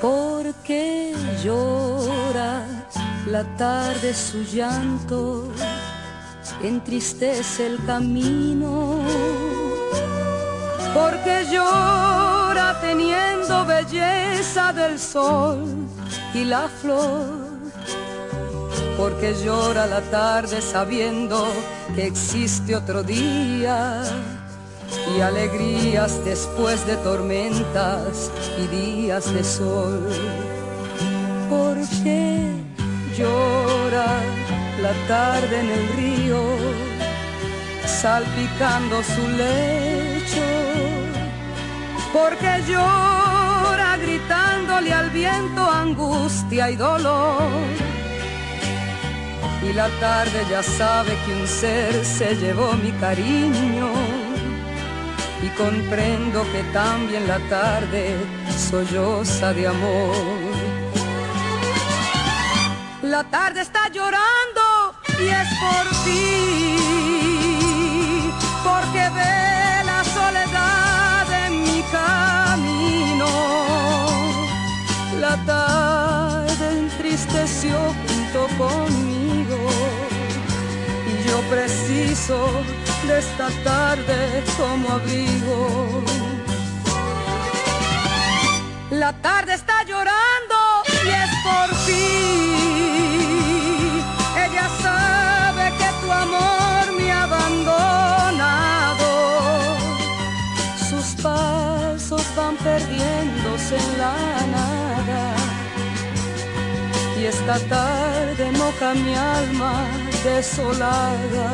Porque 0.00 1.14
lloras 1.42 1.73
la 3.34 3.42
tarde 3.56 4.14
su 4.14 4.44
llanto 4.44 5.48
entristece 6.62 7.66
el 7.66 7.84
camino, 7.84 9.00
porque 10.94 11.44
llora 11.50 12.78
teniendo 12.80 13.66
belleza 13.66 14.72
del 14.72 15.00
sol 15.00 15.64
y 16.32 16.44
la 16.44 16.68
flor, 16.68 17.48
porque 18.96 19.34
llora 19.44 19.88
la 19.88 20.02
tarde 20.02 20.62
sabiendo 20.62 21.44
que 21.96 22.06
existe 22.06 22.76
otro 22.76 23.02
día 23.02 24.04
y 25.12 25.20
alegrías 25.20 26.24
después 26.24 26.86
de 26.86 26.96
tormentas 26.98 28.30
y 28.62 28.66
días 28.68 29.34
de 29.34 29.42
sol. 29.42 30.08
Porque 31.50 32.53
llora 33.16 34.20
la 34.80 34.92
tarde 35.06 35.60
en 35.60 35.70
el 35.70 35.88
río, 35.96 36.42
salpicando 37.86 39.02
su 39.02 39.28
lecho, 39.28 40.46
porque 42.12 42.62
llora 42.68 43.96
gritándole 43.96 44.92
al 44.92 45.10
viento 45.10 45.62
angustia 45.62 46.70
y 46.70 46.76
dolor. 46.76 47.42
Y 49.62 49.72
la 49.72 49.88
tarde 49.98 50.44
ya 50.50 50.62
sabe 50.62 51.16
que 51.24 51.34
un 51.34 51.46
ser 51.46 52.04
se 52.04 52.34
llevó 52.36 52.72
mi 52.74 52.92
cariño. 52.92 53.88
Y 55.42 55.48
comprendo 55.56 56.42
que 56.52 56.62
también 56.72 57.26
la 57.26 57.38
tarde 57.48 58.14
solloza 58.70 59.52
de 59.54 59.68
amor. 59.68 60.53
La 63.04 63.22
tarde 63.22 63.60
está 63.60 63.88
llorando 63.90 64.94
y 65.20 65.28
es 65.28 65.48
por 65.60 65.86
ti, 66.04 66.78
porque 68.64 69.10
ve 69.10 69.84
la 69.84 70.02
soledad 70.04 71.46
en 71.46 71.62
mi 71.64 71.82
camino. 71.92 73.28
La 75.20 75.36
tarde 75.44 76.78
entristeció 76.78 77.76
junto 78.06 78.48
conmigo 78.56 79.58
y 81.06 81.28
yo 81.28 81.42
preciso 81.50 82.36
de 83.06 83.18
esta 83.18 83.50
tarde 83.64 84.42
como 84.56 84.88
abrigo. 84.92 86.02
La 88.92 89.12
tarde 89.20 89.52
está 89.52 89.82
llorando 89.82 90.56
y 91.04 91.08
es 91.10 91.30
por 91.44 91.68
ti 91.84 92.63
van 102.44 102.56
perdiéndose 102.56 103.76
en 103.76 103.98
la 103.98 104.14
nada. 104.54 105.22
esta 107.32 107.56
tarde 107.74 108.44
moja 108.60 108.88
mi 108.94 109.14
alma 109.14 109.74
desolada. 110.24 111.48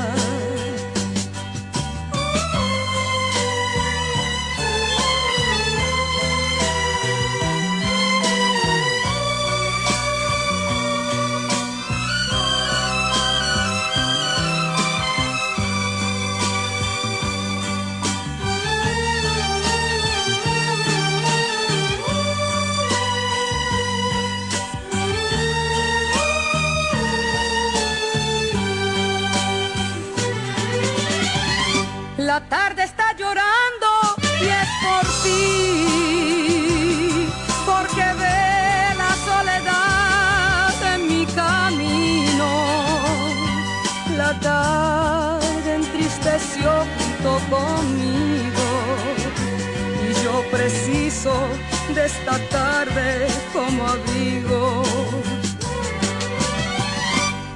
Como 53.71 53.87
abrigo. 53.87 54.83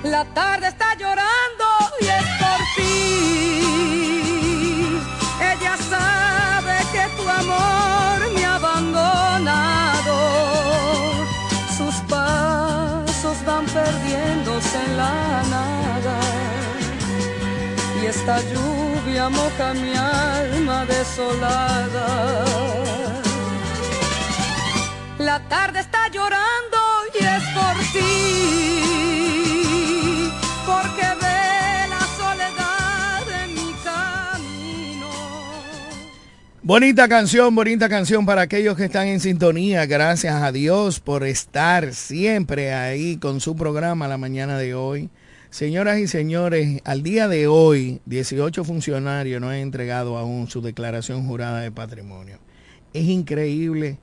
La 0.04 0.24
tarde 0.26 0.68
está 0.68 0.94
llorando 0.96 1.64
y 2.00 2.04
es 2.04 2.24
por 2.40 2.60
ti 2.76 2.94
sabe 5.90 6.76
que 6.92 7.04
tu 7.16 7.28
amor 7.28 8.18
me 8.34 8.44
ha 8.44 8.54
abandonado. 8.54 10.16
Sus 11.76 11.96
pasos 12.08 13.36
van 13.44 13.64
perdiéndose 13.66 14.76
en 14.86 14.96
la 14.96 15.42
nada. 15.54 16.16
Y 18.00 18.06
esta 18.06 18.40
lluvia 18.50 19.28
moja 19.28 19.74
mi 19.74 19.94
alma 19.94 20.84
desolada. 20.86 22.08
La 25.18 25.40
tarde 25.48 25.80
llorando 26.14 26.78
y 27.12 27.24
es 27.24 27.42
por 27.54 27.76
ti, 27.92 28.10
porque 30.64 31.14
Bonita 36.66 37.08
canción, 37.08 37.54
bonita 37.54 37.90
canción 37.90 38.24
para 38.24 38.40
aquellos 38.40 38.74
que 38.74 38.86
están 38.86 39.06
en 39.08 39.20
sintonía. 39.20 39.84
Gracias 39.84 40.42
a 40.42 40.50
Dios 40.50 40.98
por 40.98 41.22
estar 41.24 41.92
siempre 41.92 42.72
ahí 42.72 43.18
con 43.18 43.40
su 43.40 43.54
programa 43.54 44.08
la 44.08 44.16
mañana 44.16 44.56
de 44.56 44.74
hoy. 44.74 45.10
Señoras 45.50 45.98
y 45.98 46.08
señores, 46.08 46.80
al 46.84 47.02
día 47.02 47.28
de 47.28 47.48
hoy, 47.48 48.00
18 48.06 48.64
funcionarios 48.64 49.42
no 49.42 49.50
han 49.50 49.56
entregado 49.56 50.16
aún 50.16 50.48
su 50.48 50.62
declaración 50.62 51.26
jurada 51.26 51.60
de 51.60 51.70
patrimonio. 51.70 52.38
Es 52.94 53.04
increíble 53.04 53.98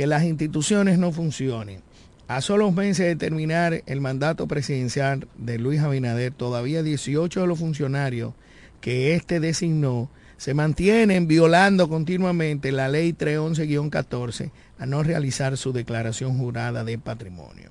que 0.00 0.06
las 0.06 0.24
instituciones 0.24 0.98
no 0.98 1.12
funcionen. 1.12 1.82
A 2.26 2.40
solo 2.40 2.72
meses 2.72 3.04
de 3.04 3.16
terminar 3.16 3.82
el 3.84 4.00
mandato 4.00 4.48
presidencial 4.48 5.28
de 5.36 5.58
Luis 5.58 5.82
Abinader, 5.82 6.32
todavía 6.32 6.82
18 6.82 7.42
de 7.42 7.46
los 7.46 7.58
funcionarios 7.58 8.32
que 8.80 9.14
éste 9.14 9.40
designó 9.40 10.08
se 10.38 10.54
mantienen 10.54 11.28
violando 11.28 11.90
continuamente 11.90 12.72
la 12.72 12.88
ley 12.88 13.12
311-14 13.12 14.52
a 14.78 14.86
no 14.86 15.02
realizar 15.02 15.58
su 15.58 15.74
declaración 15.74 16.38
jurada 16.38 16.82
de 16.82 16.96
patrimonio. 16.96 17.68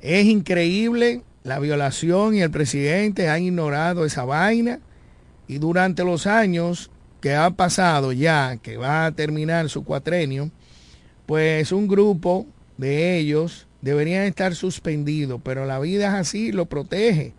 Es 0.00 0.26
increíble 0.26 1.22
la 1.42 1.58
violación 1.58 2.36
y 2.36 2.42
el 2.42 2.52
presidente 2.52 3.30
ha 3.30 3.40
ignorado 3.40 4.04
esa 4.04 4.24
vaina 4.24 4.78
y 5.48 5.58
durante 5.58 6.04
los 6.04 6.28
años 6.28 6.92
que 7.20 7.34
ha 7.34 7.50
pasado 7.50 8.12
ya, 8.12 8.58
que 8.58 8.76
va 8.76 9.06
a 9.06 9.12
terminar 9.12 9.68
su 9.68 9.82
cuatrenio, 9.82 10.52
pues 11.26 11.72
un 11.72 11.88
grupo 11.88 12.46
de 12.76 13.18
ellos 13.18 13.66
deberían 13.82 14.24
estar 14.24 14.54
suspendidos, 14.54 15.40
pero 15.44 15.66
la 15.66 15.78
vida 15.78 16.08
es 16.08 16.14
así, 16.14 16.52
lo 16.52 16.66
protege. 16.66 17.32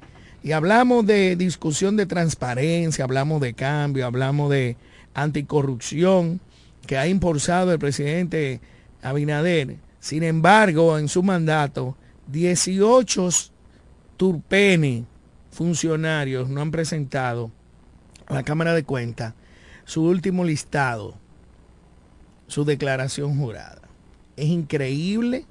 Y 0.44 0.52
hablamos 0.52 1.06
de 1.06 1.36
discusión 1.36 1.98
de 1.98 2.06
transparencia, 2.06 3.04
hablamos 3.04 3.42
de 3.42 3.54
cambio, 3.54 4.06
hablamos 4.06 4.52
de 4.52 4.78
anticorrupción 5.16 6.40
que 6.86 6.98
ha 6.98 7.08
impulsado 7.08 7.72
el 7.72 7.80
presidente 7.80 8.60
Abinader. 9.02 9.78
Sin 10.00 10.24
embargo, 10.24 11.00
en 11.00 11.08
su 11.08 11.24
mandato, 11.24 11.98
18 12.28 13.30
turpenes 14.18 15.04
funcionarios 15.52 16.50
no 16.50 16.62
han 16.62 16.72
presentado 16.72 17.50
a 18.28 18.36
la 18.36 18.44
Cámara 18.44 18.74
de 18.74 18.84
Cuentas 18.84 19.34
su 19.86 20.04
último 20.04 20.44
listado, 20.44 21.16
su 22.48 22.66
declaración 22.66 23.38
jurada. 23.38 23.82
Es 24.38 24.48
increíble 24.48 25.46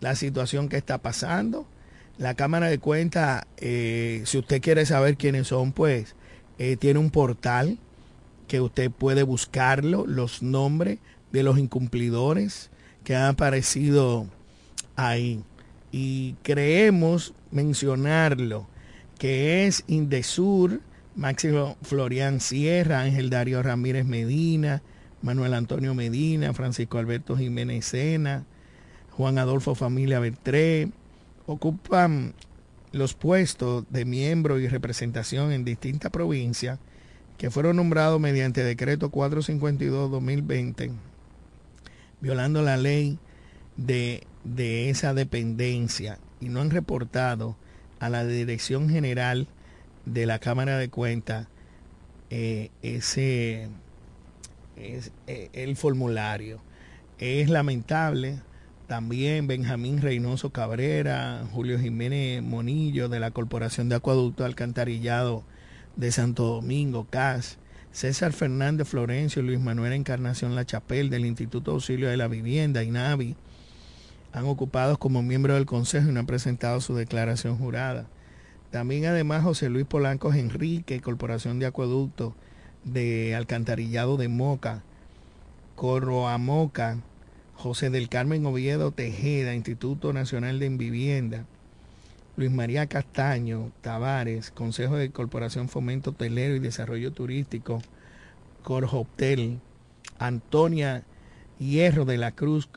la 0.00 0.14
situación 0.14 0.68
que 0.68 0.76
está 0.76 0.98
pasando. 0.98 1.66
La 2.18 2.34
Cámara 2.34 2.68
de 2.68 2.78
Cuentas, 2.78 3.44
eh, 3.58 4.22
si 4.26 4.38
usted 4.38 4.60
quiere 4.60 4.84
saber 4.86 5.16
quiénes 5.16 5.48
son, 5.48 5.72
pues 5.72 6.14
eh, 6.58 6.76
tiene 6.76 6.98
un 6.98 7.10
portal 7.10 7.78
que 8.46 8.60
usted 8.60 8.90
puede 8.90 9.22
buscarlo, 9.22 10.06
los 10.06 10.42
nombres 10.42 10.98
de 11.32 11.42
los 11.42 11.58
incumplidores 11.58 12.70
que 13.04 13.14
han 13.14 13.24
aparecido 13.24 14.26
ahí. 14.96 15.42
Y 15.92 16.34
creemos 16.42 17.32
mencionarlo, 17.50 18.68
que 19.18 19.66
es 19.66 19.84
Indesur, 19.86 20.80
Máximo 21.16 21.76
Florian 21.82 22.40
Sierra, 22.40 23.00
Ángel 23.00 23.30
Darío 23.30 23.62
Ramírez 23.62 24.04
Medina, 24.04 24.82
Manuel 25.22 25.54
Antonio 25.54 25.94
Medina, 25.94 26.52
Francisco 26.54 26.98
Alberto 26.98 27.36
Jiménez 27.36 27.84
Sena, 27.84 28.44
Juan 29.10 29.38
Adolfo 29.38 29.74
Familia 29.74 30.20
Bertré, 30.20 30.88
ocupan 31.46 32.34
los 32.92 33.14
puestos 33.14 33.84
de 33.90 34.04
miembro 34.04 34.58
y 34.58 34.68
representación 34.68 35.52
en 35.52 35.64
distintas 35.64 36.10
provincias 36.10 36.78
que 37.38 37.50
fueron 37.50 37.76
nombrados 37.76 38.20
mediante 38.20 38.62
decreto 38.62 39.10
452-2020, 39.10 40.92
violando 42.20 42.62
la 42.62 42.76
ley 42.76 43.18
de, 43.76 44.26
esa 44.90 45.14
dependencia 45.14 46.18
y 46.40 46.48
no 46.48 46.60
han 46.60 46.70
reportado 46.70 47.56
a 47.98 48.08
la 48.08 48.26
Dirección 48.26 48.90
General 48.90 49.46
de 50.04 50.26
la 50.26 50.38
Cámara 50.38 50.76
de 50.78 50.88
Cuentas 50.90 51.46
eh, 52.30 52.70
ese 52.82 53.68
es, 54.80 55.12
eh, 55.26 55.50
el 55.52 55.76
formulario. 55.76 56.60
Es 57.18 57.50
lamentable, 57.50 58.40
también 58.86 59.46
Benjamín 59.46 60.00
Reynoso 60.00 60.50
Cabrera, 60.50 61.46
Julio 61.52 61.78
Jiménez 61.78 62.42
Monillo 62.42 63.08
de 63.08 63.20
la 63.20 63.30
Corporación 63.30 63.88
de 63.88 63.96
Acueducto 63.96 64.44
Alcantarillado 64.44 65.44
de 65.96 66.10
Santo 66.10 66.44
Domingo, 66.44 67.06
CAS, 67.10 67.58
César 67.92 68.32
Fernández 68.32 68.88
Florencio, 68.88 69.42
Luis 69.42 69.60
Manuel 69.60 69.92
Encarnación 69.92 70.54
La 70.54 70.64
Chapel 70.64 71.10
del 71.10 71.26
Instituto 71.26 71.72
Auxilio 71.72 72.08
de 72.08 72.16
la 72.16 72.28
Vivienda, 72.28 72.82
INAVI, 72.82 73.36
han 74.32 74.46
ocupado 74.46 74.98
como 74.98 75.22
miembros 75.22 75.56
del 75.56 75.66
Consejo 75.66 76.08
y 76.08 76.12
no 76.12 76.20
han 76.20 76.26
presentado 76.26 76.80
su 76.80 76.94
declaración 76.94 77.58
jurada. 77.58 78.06
También 78.70 79.06
además 79.06 79.42
José 79.42 79.68
Luis 79.68 79.86
Polanco 79.86 80.32
Enrique, 80.32 81.00
Corporación 81.00 81.58
de 81.58 81.66
Acueducto 81.66 82.34
de 82.84 83.34
Alcantarillado 83.34 84.16
de 84.16 84.28
Moca, 84.28 84.82
Corroamoca, 85.76 86.98
José 87.54 87.90
del 87.90 88.08
Carmen 88.08 88.46
Oviedo 88.46 88.90
Tejeda, 88.90 89.54
Instituto 89.54 90.12
Nacional 90.12 90.58
de 90.58 90.68
Vivienda, 90.70 91.44
Luis 92.36 92.50
María 92.50 92.86
Castaño 92.86 93.70
Tavares, 93.82 94.50
Consejo 94.50 94.96
de 94.96 95.10
Corporación 95.10 95.68
Fomento 95.68 96.10
Hotelero 96.10 96.54
y 96.54 96.58
Desarrollo 96.58 97.12
Turístico, 97.12 97.82
Corjoptel, 98.62 99.60
Antonia 100.18 101.02
Hierro 101.58 102.06
de 102.06 102.16
la 102.16 102.32
Cruz, 102.32 102.68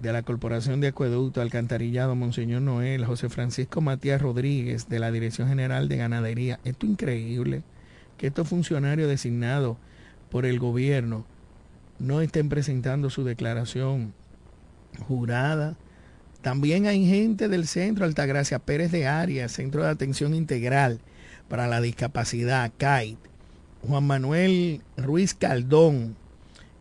de 0.00 0.12
la 0.12 0.22
Corporación 0.22 0.80
de 0.80 0.88
Acueducto 0.88 1.42
Alcantarillado, 1.42 2.14
Monseñor 2.14 2.62
Noel, 2.62 3.04
José 3.04 3.28
Francisco 3.28 3.80
Matías 3.80 4.22
Rodríguez, 4.22 4.88
de 4.88 4.98
la 5.00 5.10
Dirección 5.10 5.48
General 5.48 5.88
de 5.88 5.96
Ganadería. 5.96 6.60
Esto 6.64 6.86
es 6.86 6.92
increíble, 6.92 7.62
que 8.18 8.26
estos 8.26 8.48
funcionarios 8.48 9.08
designados 9.08 9.78
por 10.30 10.44
el 10.44 10.58
gobierno 10.58 11.24
no 11.98 12.20
estén 12.20 12.48
presentando 12.48 13.10
su 13.10 13.24
declaración 13.24 14.12
jurada 15.06 15.76
También 16.42 16.86
hay 16.86 17.06
gente 17.06 17.48
del 17.48 17.66
centro 17.66 18.04
Altagracia 18.04 18.58
Pérez 18.58 18.92
de 18.92 19.06
Arias, 19.06 19.52
Centro 19.52 19.82
de 19.82 19.90
Atención 19.90 20.34
Integral 20.34 21.00
para 21.48 21.66
la 21.66 21.80
Discapacidad, 21.80 22.70
CAIT. 22.76 23.18
Juan 23.86 24.04
Manuel 24.06 24.82
Ruiz 24.96 25.34
Caldón, 25.34 26.16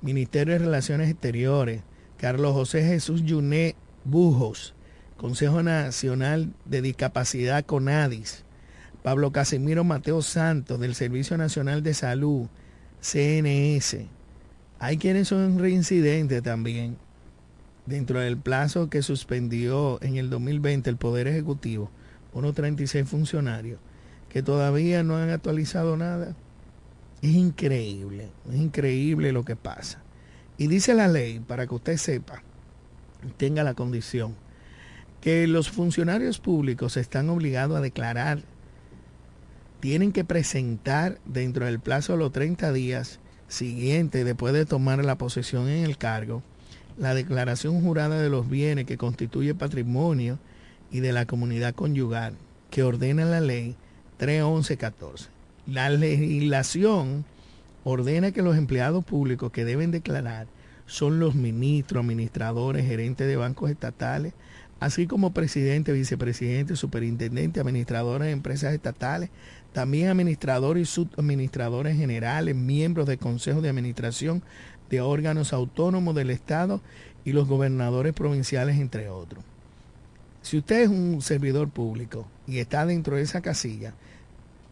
Ministerio 0.01 0.53
de 0.53 0.59
Relaciones 0.59 1.09
Exteriores. 1.09 1.81
Carlos 2.17 2.53
José 2.53 2.83
Jesús 2.83 3.23
Yuné 3.23 3.75
Bujos, 4.03 4.73
Consejo 5.17 5.61
Nacional 5.63 6.53
de 6.65 6.81
Discapacidad 6.81 7.65
CONADIS. 7.65 8.43
Pablo 9.07 9.31
Casimiro 9.31 9.85
Mateo 9.85 10.21
Santos, 10.21 10.81
del 10.81 10.93
Servicio 10.93 11.37
Nacional 11.37 11.81
de 11.81 11.93
Salud, 11.93 12.47
CNS. 12.99 13.99
Hay 14.79 14.97
quienes 14.97 15.29
son 15.29 15.59
reincidentes 15.59 16.43
también 16.43 16.97
dentro 17.85 18.19
del 18.19 18.35
plazo 18.35 18.89
que 18.89 19.01
suspendió 19.01 19.97
en 20.01 20.17
el 20.17 20.29
2020 20.29 20.89
el 20.89 20.97
Poder 20.97 21.29
Ejecutivo, 21.29 21.89
unos 22.33 22.53
36 22.53 23.07
funcionarios 23.07 23.79
que 24.27 24.43
todavía 24.43 25.03
no 25.03 25.15
han 25.15 25.29
actualizado 25.29 25.95
nada. 25.95 26.35
Es 27.21 27.31
increíble, 27.31 28.27
es 28.49 28.55
increíble 28.57 29.31
lo 29.31 29.45
que 29.45 29.55
pasa. 29.55 30.01
Y 30.57 30.67
dice 30.67 30.93
la 30.93 31.07
ley, 31.07 31.39
para 31.39 31.65
que 31.65 31.75
usted 31.75 31.95
sepa, 31.95 32.43
tenga 33.37 33.63
la 33.63 33.73
condición, 33.73 34.35
que 35.21 35.47
los 35.47 35.69
funcionarios 35.69 36.39
públicos 36.39 36.97
están 36.97 37.29
obligados 37.29 37.77
a 37.77 37.81
declarar, 37.81 38.43
tienen 39.79 40.11
que 40.11 40.23
presentar 40.23 41.19
dentro 41.25 41.65
del 41.65 41.79
plazo 41.79 42.13
de 42.13 42.19
los 42.19 42.31
30 42.31 42.73
días 42.73 43.19
siguientes 43.47 44.25
después 44.25 44.53
de 44.53 44.65
tomar 44.65 45.03
la 45.05 45.17
posesión 45.17 45.69
en 45.69 45.85
el 45.85 45.97
cargo, 45.97 46.41
la 46.97 47.13
declaración 47.13 47.81
jurada 47.81 48.19
de 48.19 48.29
los 48.29 48.49
bienes 48.49 48.85
que 48.85 48.97
constituye 48.97 49.55
patrimonio 49.55 50.39
y 50.91 50.99
de 50.99 51.13
la 51.13 51.25
comunidad 51.25 51.75
conyugal 51.75 52.33
que 52.69 52.83
ordena 52.83 53.25
la 53.25 53.39
ley 53.39 53.75
31114. 54.17 55.29
La 55.67 55.89
legislación 55.89 57.25
ordena 57.83 58.31
que 58.31 58.41
los 58.41 58.57
empleados 58.57 59.05
públicos 59.05 59.51
que 59.51 59.65
deben 59.65 59.91
declarar 59.91 60.47
son 60.85 61.19
los 61.19 61.35
ministros, 61.35 62.03
administradores, 62.03 62.85
gerentes 62.85 63.27
de 63.27 63.35
bancos 63.35 63.69
estatales, 63.69 64.33
así 64.79 65.07
como 65.07 65.33
presidente, 65.33 65.91
vicepresidente, 65.91 66.75
superintendente, 66.75 67.59
administradores 67.59 68.27
de 68.27 68.31
empresas 68.31 68.73
estatales, 68.73 69.29
también 69.77 70.09
administradores 70.09 70.89
y 70.89 70.91
subadministradores 70.91 71.95
generales, 71.95 72.55
miembros 72.55 73.05
de 73.05 73.19
consejos 73.19 73.61
de 73.61 73.69
administración 73.69 74.41
de 74.89 75.01
órganos 75.01 75.53
autónomos 75.53 76.15
del 76.15 76.31
Estado 76.31 76.81
y 77.23 77.31
los 77.31 77.47
gobernadores 77.47 78.13
provinciales, 78.13 78.79
entre 78.79 79.09
otros. 79.09 79.43
Si 80.41 80.57
usted 80.57 80.81
es 80.81 80.89
un 80.89 81.21
servidor 81.21 81.69
público 81.69 82.27
y 82.47 82.57
está 82.57 82.87
dentro 82.87 83.17
de 83.17 83.21
esa 83.21 83.41
casilla 83.41 83.93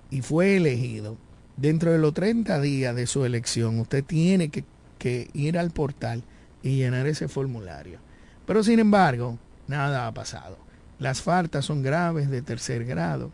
y 0.09 0.23
fue 0.23 0.57
elegido, 0.57 1.17
dentro 1.55 1.91
de 1.91 1.99
los 1.99 2.15
30 2.15 2.59
días 2.59 2.95
de 2.95 3.05
su 3.05 3.25
elección, 3.25 3.79
usted 3.79 4.03
tiene 4.03 4.49
que, 4.49 4.63
que 4.97 5.29
ir 5.35 5.59
al 5.59 5.69
portal 5.69 6.23
y 6.63 6.77
llenar 6.77 7.05
ese 7.05 7.27
formulario. 7.27 7.99
Pero 8.47 8.63
sin 8.63 8.79
embargo, 8.79 9.37
nada 9.67 10.07
ha 10.07 10.13
pasado. 10.15 10.57
Las 10.97 11.21
faltas 11.21 11.63
son 11.63 11.83
graves 11.83 12.27
de 12.31 12.41
tercer 12.41 12.85
grado. 12.85 13.29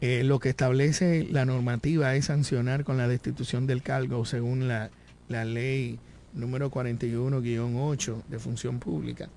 Eh, 0.00 0.24
lo 0.24 0.40
que 0.40 0.50
establece 0.50 1.26
la 1.30 1.44
normativa 1.44 2.14
es 2.14 2.26
sancionar 2.26 2.84
con 2.84 2.98
la 2.98 3.08
destitución 3.08 3.66
del 3.66 3.82
cargo 3.82 4.24
según 4.26 4.68
la 4.68 4.90
la 5.28 5.44
ley 5.44 5.98
número 6.32 6.70
41-8 6.70 8.22
de 8.28 8.38
función 8.38 8.78
pública. 8.78 9.28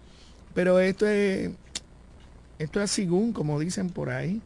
Pero 0.53 0.79
esto 0.79 1.07
es, 1.07 1.51
esto 2.57 2.81
es 2.81 2.91
según, 2.91 3.33
como 3.33 3.59
dicen 3.59 3.89
por 3.89 4.09
ahí, 4.09 4.41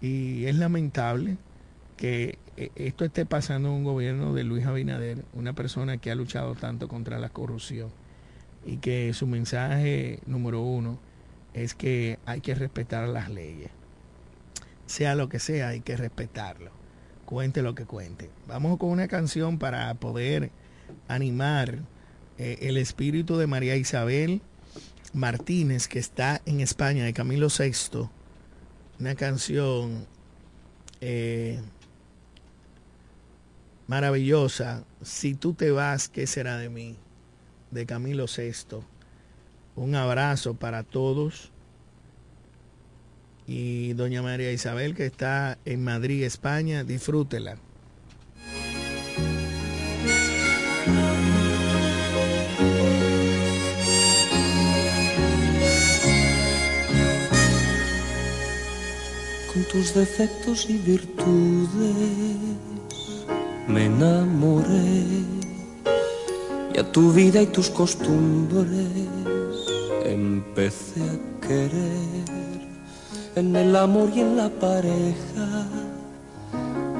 y 0.00 0.46
es 0.46 0.56
lamentable 0.56 1.36
que 1.96 2.38
eh, 2.56 2.70
esto 2.76 3.04
esté 3.04 3.26
pasando 3.26 3.68
en 3.68 3.74
un 3.74 3.84
gobierno 3.84 4.34
de 4.34 4.44
Luis 4.44 4.66
Abinader, 4.66 5.24
una 5.32 5.52
persona 5.52 5.98
que 5.98 6.10
ha 6.10 6.14
luchado 6.14 6.54
tanto 6.54 6.88
contra 6.88 7.18
la 7.18 7.28
corrupción, 7.28 7.90
y 8.66 8.78
que 8.78 9.12
su 9.12 9.26
mensaje 9.26 10.20
número 10.26 10.62
uno 10.62 10.98
es 11.52 11.74
que 11.74 12.18
hay 12.24 12.40
que 12.40 12.54
respetar 12.54 13.08
las 13.08 13.30
leyes. 13.30 13.70
Sea 14.86 15.14
lo 15.14 15.28
que 15.28 15.38
sea, 15.38 15.68
hay 15.68 15.80
que 15.80 15.96
respetarlo. 15.96 16.70
Cuente 17.24 17.62
lo 17.62 17.74
que 17.74 17.86
cuente. 17.86 18.30
Vamos 18.46 18.78
con 18.78 18.90
una 18.90 19.08
canción 19.08 19.58
para 19.58 19.92
poder 19.94 20.50
animar 21.08 21.78
eh, 22.38 22.58
el 22.62 22.76
espíritu 22.76 23.36
de 23.36 23.46
María 23.46 23.76
Isabel 23.76 24.42
Martínez, 25.12 25.88
que 25.88 25.98
está 25.98 26.42
en 26.44 26.60
España, 26.60 27.04
de 27.04 27.12
Camilo 27.12 27.48
VI, 27.48 28.08
una 28.98 29.14
canción 29.14 30.06
eh, 31.00 31.60
maravillosa, 33.86 34.84
Si 35.02 35.34
tú 35.34 35.54
te 35.54 35.70
vas, 35.70 36.08
¿qué 36.08 36.26
será 36.26 36.58
de 36.58 36.68
mí? 36.68 36.96
de 37.74 37.86
Camilo 37.86 38.26
VI. 38.26 38.78
Un 39.74 39.96
abrazo 39.96 40.54
para 40.54 40.84
todos. 40.84 41.50
Y 43.46 43.92
doña 43.92 44.22
María 44.22 44.52
Isabel, 44.52 44.94
que 44.94 45.06
está 45.06 45.58
en 45.64 45.84
Madrid, 45.84 46.22
España, 46.24 46.84
disfrútela. 46.84 47.56
Con 59.52 59.64
tus 59.70 59.94
defectos 59.94 60.68
y 60.68 60.78
virtudes 60.78 62.24
me 63.68 63.86
enamoré 63.86 65.04
y 66.74 66.78
a 66.78 66.90
tu 66.90 67.12
vida 67.12 67.40
y 67.40 67.46
tus 67.46 67.70
costumbres 67.70 68.88
empecé 70.04 71.02
a 71.02 71.46
querer 71.46 72.33
en 73.36 73.56
el 73.56 73.74
amor 73.74 74.10
y 74.14 74.20
en 74.20 74.36
la 74.36 74.48
pareja 74.48 75.66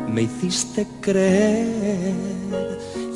me 0.09 0.23
hiciste 0.23 0.87
creer 1.01 2.15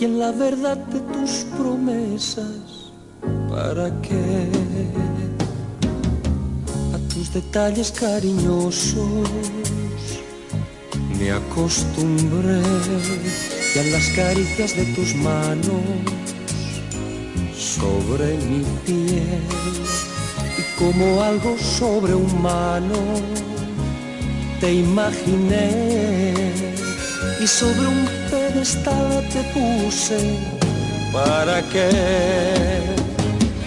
y 0.00 0.04
en 0.04 0.18
la 0.18 0.30
verdad 0.30 0.76
de 0.76 1.00
tus 1.00 1.46
promesas, 1.56 2.92
¿para 3.50 3.90
qué? 4.02 4.48
A 6.94 6.98
tus 7.12 7.32
detalles 7.32 7.90
cariñosos 7.90 9.28
me 11.18 11.32
acostumbré 11.32 12.62
y 13.74 13.78
a 13.78 13.82
las 13.90 14.08
caricias 14.10 14.76
de 14.76 14.84
tus 14.94 15.16
manos 15.16 15.82
sobre 17.56 18.36
mi 18.36 18.64
piel 18.86 20.07
como 20.78 21.22
algo 21.22 21.58
sobrehumano 21.58 23.00
te 24.60 24.74
imaginé 24.74 26.52
y 27.40 27.46
sobre 27.46 27.86
un 27.86 28.08
pedestal 28.30 29.28
te 29.32 29.42
puse 29.54 30.18
para 31.12 31.62
que 31.62 31.90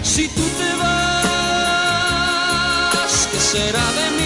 si 0.04 0.28
tú 0.30 0.42
te 0.60 0.76
vas, 0.82 1.28
¿qué 3.32 3.40
será 3.40 3.86
de 4.00 4.10
mí? 4.18 4.21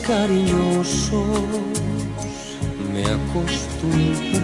Cariñosos 0.00 1.40
me 2.92 3.04
acostumbré 3.04 4.40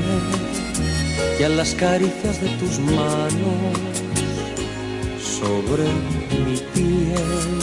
y 1.38 1.42
a 1.42 1.48
las 1.48 1.74
caricias 1.74 2.40
de 2.40 2.48
tus 2.58 2.78
manos 2.80 3.78
sobre 5.20 5.84
mi 6.44 6.56
piel 6.74 7.58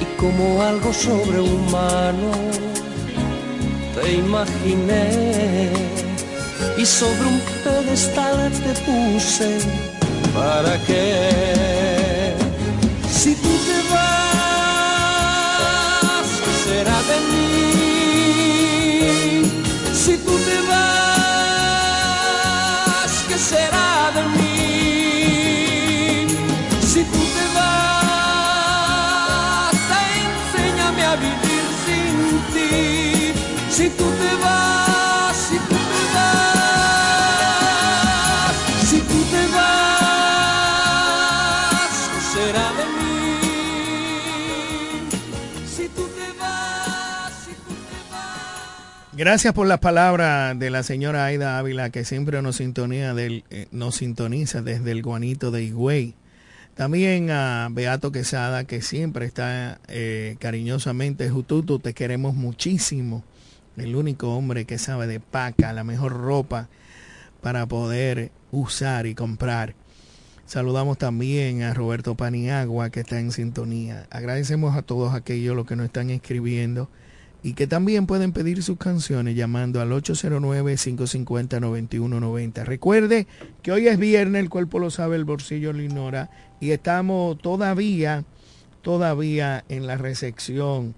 y 0.00 0.04
como 0.20 0.62
algo 0.62 0.92
sobrehumano 0.92 2.32
te 3.94 4.14
imaginé 4.14 5.70
y 6.78 6.86
sobre 6.86 7.26
un 7.26 7.40
pedestal 7.62 8.50
te 8.64 8.72
puse 8.86 9.58
para 10.34 10.78
que 10.86 11.81
de 17.08 17.16
mí 17.28 17.42
si 19.92 20.16
tú 20.18 20.34
te 20.46 20.56
vas 20.68 21.21
Gracias 49.24 49.54
por 49.54 49.68
las 49.68 49.78
palabras 49.78 50.58
de 50.58 50.68
la 50.68 50.82
señora 50.82 51.24
Aida 51.24 51.56
Ávila, 51.56 51.90
que 51.90 52.04
siempre 52.04 52.42
nos, 52.42 52.56
sintonía 52.56 53.14
del, 53.14 53.44
eh, 53.50 53.68
nos 53.70 53.94
sintoniza 53.94 54.62
desde 54.62 54.90
el 54.90 55.00
guanito 55.00 55.52
de 55.52 55.62
Higüey. 55.62 56.16
También 56.74 57.30
a 57.30 57.68
Beato 57.70 58.10
Quesada, 58.10 58.64
que 58.64 58.82
siempre 58.82 59.24
está 59.24 59.78
eh, 59.86 60.34
cariñosamente, 60.40 61.30
Jututu, 61.30 61.78
te 61.78 61.94
queremos 61.94 62.34
muchísimo. 62.34 63.22
El 63.76 63.94
único 63.94 64.36
hombre 64.36 64.64
que 64.64 64.76
sabe 64.76 65.06
de 65.06 65.20
paca, 65.20 65.72
la 65.72 65.84
mejor 65.84 66.14
ropa 66.14 66.68
para 67.42 67.66
poder 67.66 68.32
usar 68.50 69.06
y 69.06 69.14
comprar. 69.14 69.76
Saludamos 70.46 70.98
también 70.98 71.62
a 71.62 71.74
Roberto 71.74 72.16
Paniagua, 72.16 72.90
que 72.90 72.98
está 72.98 73.20
en 73.20 73.30
sintonía. 73.30 74.08
Agradecemos 74.10 74.76
a 74.76 74.82
todos 74.82 75.14
aquellos 75.14 75.54
los 75.54 75.64
que 75.64 75.76
nos 75.76 75.86
están 75.86 76.10
escribiendo 76.10 76.88
y 77.42 77.54
que 77.54 77.66
también 77.66 78.06
pueden 78.06 78.32
pedir 78.32 78.62
sus 78.62 78.76
canciones 78.78 79.34
llamando 79.34 79.80
al 79.80 79.90
809-550-9190. 79.90 82.64
Recuerde 82.64 83.26
que 83.62 83.72
hoy 83.72 83.88
es 83.88 83.98
viernes, 83.98 84.42
el 84.42 84.48
cuerpo 84.48 84.78
lo 84.78 84.90
sabe, 84.90 85.16
el 85.16 85.24
bolsillo 85.24 85.72
lo 85.72 85.82
ignora 85.82 86.30
y 86.60 86.70
estamos 86.70 87.36
todavía, 87.38 88.24
todavía 88.82 89.64
en 89.68 89.88
la 89.88 89.96
recepción 89.96 90.94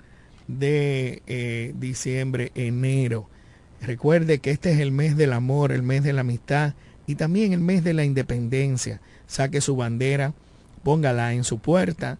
de 0.47 1.23
eh, 1.27 1.73
diciembre, 1.79 2.53
enero. 2.55 3.31
Recuerde 3.81 4.39
que 4.39 4.51
este 4.51 4.73
es 4.73 4.81
el 4.81 4.93
mes 4.93 5.17
del 5.17 5.33
amor, 5.33 5.73
el 5.73 5.83
mes 5.83 6.03
de 6.03 6.13
la 6.13 6.21
amistad 6.21 6.75
y 7.07 7.15
también 7.15 7.55
el 7.55 7.61
mes 7.61 7.83
de 7.85 7.95
la 7.95 8.05
independencia. 8.05 9.01
Saque 9.27 9.63
su 9.63 9.77
bandera, 9.77 10.35
póngala 10.83 11.33
en 11.33 11.45
su 11.45 11.59
puerta 11.59 12.19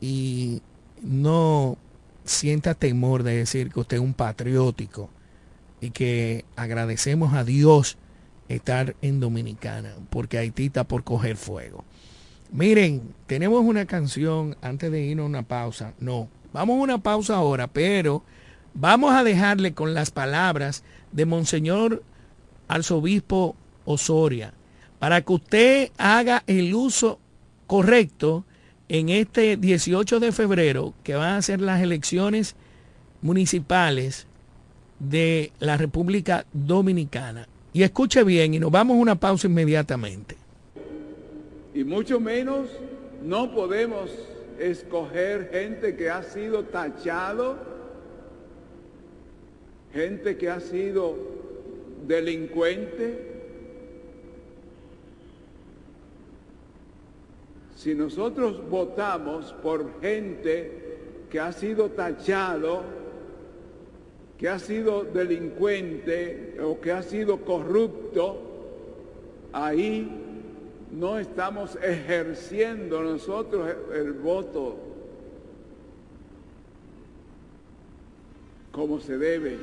y 0.00 0.62
no 1.02 1.76
sienta 2.28 2.74
temor 2.74 3.22
de 3.22 3.36
decir 3.36 3.70
que 3.70 3.80
usted 3.80 3.96
es 3.96 4.02
un 4.02 4.14
patriótico 4.14 5.10
y 5.80 5.90
que 5.90 6.44
agradecemos 6.56 7.34
a 7.34 7.44
Dios 7.44 7.98
estar 8.48 8.96
en 9.02 9.20
Dominicana, 9.20 9.94
porque 10.10 10.38
Haití 10.38 10.66
está 10.66 10.84
por 10.84 11.04
coger 11.04 11.36
fuego. 11.36 11.84
Miren, 12.50 13.14
tenemos 13.26 13.64
una 13.64 13.86
canción 13.86 14.56
antes 14.62 14.90
de 14.90 15.02
irnos 15.02 15.24
a 15.24 15.28
una 15.28 15.42
pausa. 15.42 15.94
No, 16.00 16.28
vamos 16.52 16.78
a 16.78 16.82
una 16.82 16.98
pausa 16.98 17.36
ahora, 17.36 17.66
pero 17.66 18.22
vamos 18.74 19.14
a 19.14 19.24
dejarle 19.24 19.74
con 19.74 19.92
las 19.92 20.10
palabras 20.10 20.82
de 21.12 21.26
Monseñor 21.26 22.02
Arzobispo 22.68 23.56
Osoria 23.84 24.54
para 24.98 25.22
que 25.22 25.32
usted 25.32 25.92
haga 25.98 26.42
el 26.46 26.74
uso 26.74 27.18
correcto 27.66 28.44
en 28.88 29.08
este 29.10 29.56
18 29.56 30.20
de 30.20 30.32
febrero, 30.32 30.94
que 31.02 31.14
van 31.14 31.34
a 31.34 31.42
ser 31.42 31.60
las 31.60 31.82
elecciones 31.82 32.54
municipales 33.20 34.26
de 34.98 35.52
la 35.58 35.76
República 35.76 36.46
Dominicana. 36.52 37.48
Y 37.72 37.82
escuche 37.82 38.24
bien, 38.24 38.54
y 38.54 38.58
nos 38.58 38.70
vamos 38.70 38.96
a 38.96 39.00
una 39.00 39.14
pausa 39.14 39.46
inmediatamente. 39.46 40.36
Y 41.74 41.84
mucho 41.84 42.18
menos 42.18 42.68
no 43.22 43.52
podemos 43.52 44.10
escoger 44.58 45.50
gente 45.52 45.94
que 45.96 46.10
ha 46.10 46.22
sido 46.22 46.64
tachado, 46.64 47.56
gente 49.92 50.36
que 50.36 50.50
ha 50.50 50.60
sido 50.60 51.16
delincuente. 52.06 53.37
Si 57.78 57.94
nosotros 57.94 58.68
votamos 58.68 59.52
por 59.62 60.00
gente 60.00 60.98
que 61.30 61.38
ha 61.38 61.52
sido 61.52 61.90
tachado, 61.90 62.82
que 64.36 64.48
ha 64.48 64.58
sido 64.58 65.04
delincuente 65.04 66.58
o 66.60 66.80
que 66.80 66.90
ha 66.90 67.04
sido 67.04 67.44
corrupto, 67.44 68.36
ahí 69.52 70.10
no 70.90 71.20
estamos 71.20 71.78
ejerciendo 71.80 73.00
nosotros 73.00 73.72
el 73.94 74.12
voto 74.12 74.74
como 78.72 78.98
se 78.98 79.18
debe. 79.18 79.56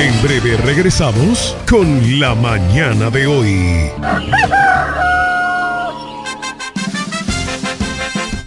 En 0.00 0.22
breve 0.22 0.56
regresamos 0.56 1.54
con 1.68 2.18
la 2.18 2.34
mañana 2.34 3.10
de 3.10 3.26
hoy. 3.26 3.90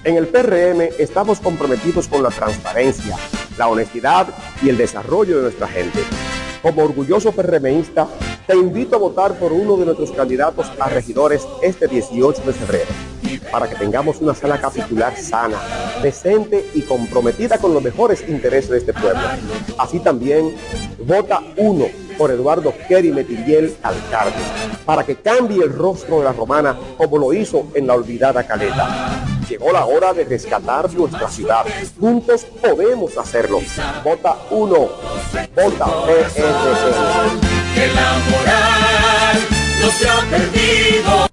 En 0.03 0.17
el 0.17 0.27
PRM 0.29 0.81
estamos 0.97 1.39
comprometidos 1.39 2.07
con 2.07 2.23
la 2.23 2.29
transparencia, 2.29 3.15
la 3.55 3.67
honestidad 3.67 4.29
y 4.63 4.69
el 4.69 4.77
desarrollo 4.77 5.35
de 5.37 5.41
nuestra 5.43 5.67
gente. 5.67 5.99
Como 6.63 6.85
orgulloso 6.85 7.31
PRMista, 7.31 8.07
te 8.47 8.55
invito 8.55 8.95
a 8.95 8.99
votar 8.99 9.37
por 9.37 9.53
uno 9.53 9.77
de 9.77 9.85
nuestros 9.85 10.11
candidatos 10.11 10.71
a 10.79 10.89
regidores 10.89 11.47
este 11.61 11.87
18 11.87 12.41
de 12.41 12.53
febrero, 12.53 12.89
para 13.51 13.69
que 13.69 13.75
tengamos 13.75 14.21
una 14.21 14.33
sala 14.33 14.59
capitular 14.59 15.15
sana, 15.17 15.57
decente 16.01 16.69
y 16.73 16.81
comprometida 16.81 17.57
con 17.57 17.73
los 17.73 17.83
mejores 17.83 18.23
intereses 18.27 18.69
de 18.69 18.77
este 18.79 18.93
pueblo. 18.93 19.21
Así 19.77 19.99
también, 19.99 20.55
vota 20.99 21.41
uno 21.57 21.85
por 22.17 22.31
Eduardo 22.31 22.73
Kerry 22.87 23.11
Metiliel 23.11 23.75
Alcalde, 23.83 24.37
para 24.85 25.03
que 25.03 25.15
cambie 25.15 25.63
el 25.63 25.73
rostro 25.73 26.19
de 26.19 26.25
la 26.25 26.33
romana 26.33 26.77
como 26.97 27.17
lo 27.17 27.33
hizo 27.33 27.67
en 27.73 27.87
la 27.87 27.95
olvidada 27.95 28.45
Caleta. 28.45 29.23
Llegó 29.49 29.71
la 29.71 29.85
hora 29.85 30.13
de 30.13 30.23
rescatar 30.23 30.91
nuestra 30.93 31.29
ciudad. 31.29 31.65
Juntos 31.99 32.45
podemos 32.61 33.17
hacerlo. 33.17 33.59
Vota 34.03 34.37
uno. 34.49 34.89
Vota. 35.53 35.85
Que 37.75 37.87
la 37.87 38.13
moral 38.29 39.37
no 39.81 39.91
se 39.91 40.09
ha 40.09 40.21
perdido. 40.29 41.32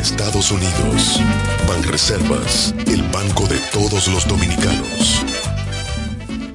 Estados 0.00 0.50
Unidos. 0.50 1.20
Banreservas, 1.68 2.74
el 2.86 3.02
banco 3.02 3.46
de 3.46 3.58
todos 3.70 4.08
los 4.08 4.26
dominicanos. 4.26 5.09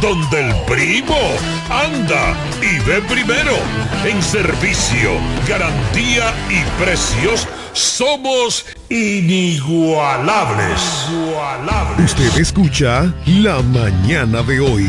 Donde 0.00 0.48
el 0.48 0.54
primo 0.66 1.18
anda 1.68 2.34
y 2.62 2.78
ve 2.88 3.02
primero. 3.02 3.56
En 4.04 4.22
servicio, 4.22 5.10
garantía 5.46 6.32
y 6.48 6.62
precios 6.82 7.46
somos 7.72 8.64
inigualables. 8.88 10.80
Usted 12.02 12.38
escucha 12.38 13.14
La 13.26 13.60
Mañana 13.62 14.42
de 14.42 14.60
hoy. 14.60 14.86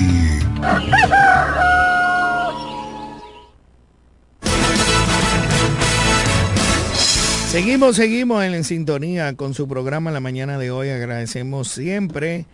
Seguimos, 7.51 7.97
seguimos 7.97 8.43
en, 8.45 8.63
sintonía 8.63 9.35
con 9.35 9.53
su 9.53 9.67
programa 9.67 10.09
La 10.11 10.21
Mañana 10.21 10.57
de 10.57 10.71
hoy. 10.71 10.89
Agradecemos 10.89 11.67
siempre 11.67 12.45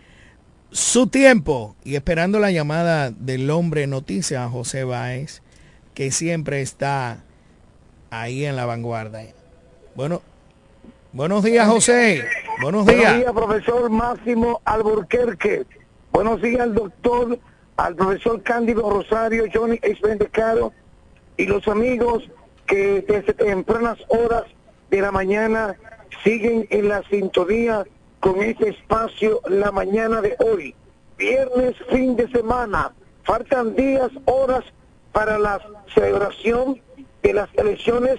su 0.70 1.06
tiempo 1.06 1.76
y 1.84 1.96
esperando 1.96 2.38
la 2.38 2.50
llamada 2.50 3.10
del 3.10 3.50
hombre 3.50 3.86
noticia, 3.86 4.48
José 4.48 4.84
Báez, 4.84 5.42
que 5.94 6.10
siempre 6.10 6.60
está 6.60 7.24
ahí 8.10 8.44
en 8.44 8.56
la 8.56 8.66
vanguardia. 8.66 9.34
Bueno, 9.94 10.22
buenos 11.12 11.42
días, 11.42 11.66
José. 11.68 12.24
Buenos 12.62 12.86
días. 12.86 12.98
Buenos 12.98 13.18
días, 13.18 13.32
profesor 13.32 13.90
Máximo 13.90 14.60
Alburquerque. 14.64 15.64
Buenos 16.12 16.42
días 16.42 16.60
al 16.60 16.74
doctor, 16.74 17.38
al 17.76 17.94
profesor 17.94 18.42
Cándido 18.42 18.88
Rosario, 18.90 19.44
Johnny 19.52 19.78
Caro 20.30 20.72
y 21.36 21.46
los 21.46 21.66
amigos 21.68 22.28
que 22.66 23.04
desde 23.08 23.32
tempranas 23.32 23.98
horas 24.08 24.44
de 24.90 25.00
la 25.00 25.10
mañana 25.12 25.76
siguen 26.24 26.66
en 26.70 26.88
la 26.88 27.02
sintonía 27.08 27.84
con 28.20 28.42
este 28.42 28.70
espacio 28.70 29.40
la 29.48 29.70
mañana 29.70 30.20
de 30.20 30.36
hoy. 30.40 30.74
Viernes, 31.16 31.74
fin 31.90 32.16
de 32.16 32.28
semana. 32.28 32.92
Faltan 33.24 33.74
días, 33.74 34.10
horas 34.24 34.64
para 35.12 35.38
la 35.38 35.60
celebración 35.94 36.80
de 37.22 37.32
las 37.32 37.48
elecciones 37.54 38.18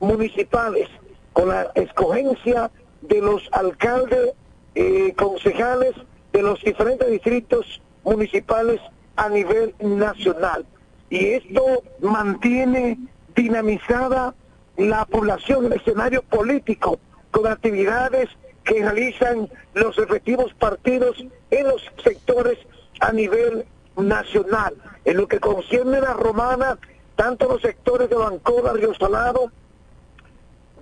municipales 0.00 0.88
con 1.32 1.48
la 1.48 1.70
escogencia 1.74 2.70
de 3.02 3.20
los 3.20 3.48
alcaldes, 3.52 4.34
eh, 4.74 5.14
concejales 5.16 5.92
de 6.32 6.42
los 6.42 6.62
diferentes 6.62 7.08
distritos 7.10 7.80
municipales 8.04 8.80
a 9.16 9.28
nivel 9.28 9.74
nacional. 9.80 10.66
Y 11.08 11.26
esto 11.26 11.82
mantiene 12.00 12.98
dinamizada 13.34 14.34
la 14.76 15.04
población, 15.06 15.66
el 15.66 15.74
escenario 15.74 16.22
político, 16.22 16.98
con 17.30 17.46
actividades 17.46 18.28
que 18.64 18.82
realizan 18.82 19.48
los 19.74 19.96
respectivos 19.96 20.52
partidos 20.54 21.24
en 21.50 21.68
los 21.68 21.82
sectores 22.02 22.58
a 23.00 23.12
nivel 23.12 23.64
nacional. 23.96 24.74
En 25.04 25.16
lo 25.16 25.28
que 25.28 25.40
concierne 25.40 25.98
a 25.98 26.02
la 26.02 26.12
romana, 26.14 26.78
tanto 27.16 27.48
los 27.48 27.62
sectores 27.62 28.08
de 28.08 28.16
Bancola, 28.16 28.72
Río 28.72 28.94
Salado, 28.94 29.50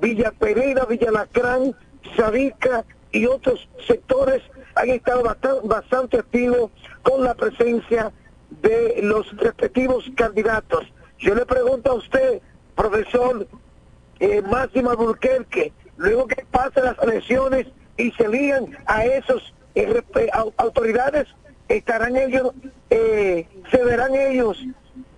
Villa 0.01 0.33
Pereira, 0.39 0.85
Villa 0.85 1.11
Lacrán, 1.11 1.75
Sabica 2.17 2.85
y 3.11 3.27
otros 3.27 3.69
sectores 3.87 4.43
han 4.75 4.91
estado 4.91 5.25
bastante, 5.65 6.19
activos 6.19 6.71
con 7.03 7.25
la 7.25 7.35
presencia 7.35 8.13
de 8.63 9.01
los 9.03 9.37
respectivos 9.37 10.05
candidatos. 10.17 10.85
Yo 11.19 11.35
le 11.35 11.45
pregunto 11.45 11.91
a 11.91 11.95
usted, 11.95 12.41
profesor 12.77 13.47
eh, 14.21 14.43
Máximo 14.43 14.91
Alburquerque, 14.91 15.73
luego 15.99 16.27
que 16.27 16.45
pasen 16.51 16.85
las 16.85 16.99
elecciones 17.03 17.67
y 17.97 18.11
se 18.13 18.29
lían 18.29 18.77
a 18.87 19.05
esos 19.05 19.53
eh, 19.75 20.03
autoridades, 20.57 21.27
estarán 21.69 22.17
ellos, 22.17 22.53
eh, 22.89 23.47
se 23.71 23.85
verán 23.85 24.15
ellos 24.15 24.57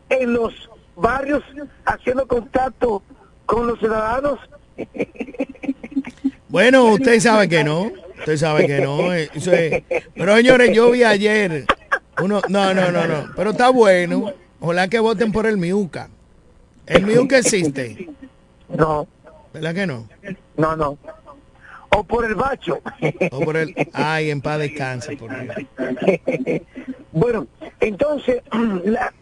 en 0.09 0.33
los 0.33 0.69
barrios 0.97 1.45
haciendo 1.85 2.27
contacto 2.27 3.03
con 3.47 3.69
los 3.69 3.79
ciudadanos. 3.79 4.39
Bueno, 6.49 6.87
usted 6.87 7.21
sabe 7.21 7.49
que 7.49 7.63
no, 7.63 7.93
usted 8.19 8.37
sabe 8.37 8.67
que 8.67 8.81
no. 8.81 9.15
Eh, 9.15 9.31
pero 10.17 10.37
señores, 10.37 10.75
yo 10.75 10.91
vi 10.91 11.05
ayer 11.05 11.65
uno, 12.21 12.43
no, 12.49 12.75
no, 12.75 12.91
no, 12.91 13.07
no, 13.07 13.31
pero 13.37 13.51
está 13.51 13.71
bueno. 13.71 14.33
Ojalá 14.59 14.89
que 14.89 14.99
voten 14.99 15.31
por 15.31 15.47
el 15.47 15.59
Miuca. 15.59 16.11
¿El 16.87 17.07
Miuca 17.07 17.39
existe? 17.39 18.09
No. 18.69 19.07
¿Verdad 19.53 19.75
que 19.75 19.87
no? 19.87 20.09
No, 20.57 20.77
no. 20.77 20.99
O 21.97 22.05
por 22.05 22.25
el 22.25 22.35
bacho. 22.35 22.81
O 23.33 23.41
por 23.41 23.57
el... 23.57 23.75
Ay, 23.93 24.31
en 24.31 24.41
paz 24.41 24.59
descanse, 24.59 25.17
por 25.17 25.31
Bueno, 27.13 27.49
entonces, 27.81 28.43
la, 28.85 29.13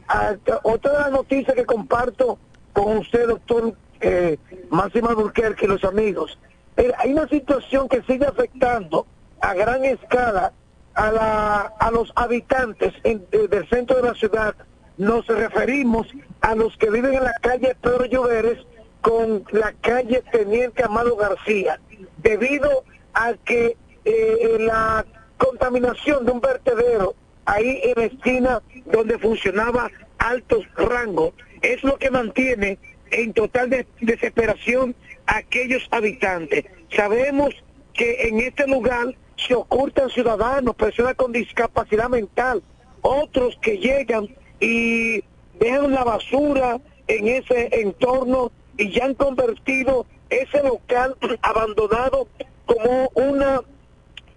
otra 0.62 1.08
noticia 1.08 1.54
que 1.54 1.64
comparto 1.64 2.38
con 2.74 2.98
usted, 2.98 3.26
doctor 3.26 3.74
eh, 4.00 4.36
Máximo 4.70 5.08
Alburquerque 5.08 5.64
y 5.64 5.68
los 5.68 5.84
amigos. 5.84 6.38
Eh, 6.76 6.92
hay 6.98 7.12
una 7.12 7.26
situación 7.28 7.88
que 7.88 8.02
sigue 8.02 8.26
afectando 8.26 9.06
a 9.40 9.54
gran 9.54 9.84
escala 9.84 10.52
a, 10.94 11.10
la, 11.10 11.60
a 11.78 11.90
los 11.90 12.12
habitantes 12.14 12.92
del 13.02 13.68
centro 13.68 13.96
de 13.96 14.02
la 14.02 14.14
ciudad. 14.14 14.54
Nos 14.98 15.26
referimos 15.26 16.08
a 16.40 16.54
los 16.54 16.76
que 16.76 16.90
viven 16.90 17.14
en 17.14 17.24
la 17.24 17.34
calle 17.40 17.76
Pedro 17.80 18.04
Lloveres 18.04 18.58
con 19.00 19.44
la 19.52 19.72
calle 19.80 20.22
Teniente 20.32 20.84
Amado 20.84 21.16
García, 21.16 21.80
debido 22.18 22.84
a 23.14 23.34
que 23.44 23.76
eh, 24.04 24.56
la 24.60 25.04
contaminación 25.36 26.26
de 26.26 26.32
un 26.32 26.40
vertedero 26.40 27.14
ahí 27.44 27.80
en 27.82 27.94
la 27.96 28.04
esquina 28.04 28.62
donde 28.86 29.18
funcionaba 29.18 29.90
altos 30.18 30.66
rangos 30.76 31.32
es 31.62 31.82
lo 31.82 31.96
que 31.96 32.10
mantiene 32.10 32.78
en 33.10 33.32
total 33.32 33.86
desesperación 34.00 34.94
a 35.26 35.38
aquellos 35.38 35.86
habitantes. 35.90 36.64
Sabemos 36.94 37.54
que 37.94 38.28
en 38.28 38.40
este 38.40 38.66
lugar 38.66 39.14
se 39.36 39.54
ocultan 39.54 40.10
ciudadanos, 40.10 40.74
personas 40.74 41.14
con 41.14 41.32
discapacidad 41.32 42.08
mental, 42.08 42.62
otros 43.02 43.58
que 43.62 43.78
llegan 43.78 44.28
y 44.60 45.22
dejan 45.58 45.92
la 45.92 46.04
basura 46.04 46.80
en 47.06 47.28
ese 47.28 47.68
entorno 47.80 48.52
y 48.78 48.90
ya 48.90 49.04
han 49.04 49.14
convertido 49.14 50.06
ese 50.30 50.62
local 50.62 51.16
abandonado 51.42 52.28
como 52.64 53.10
una 53.14 53.60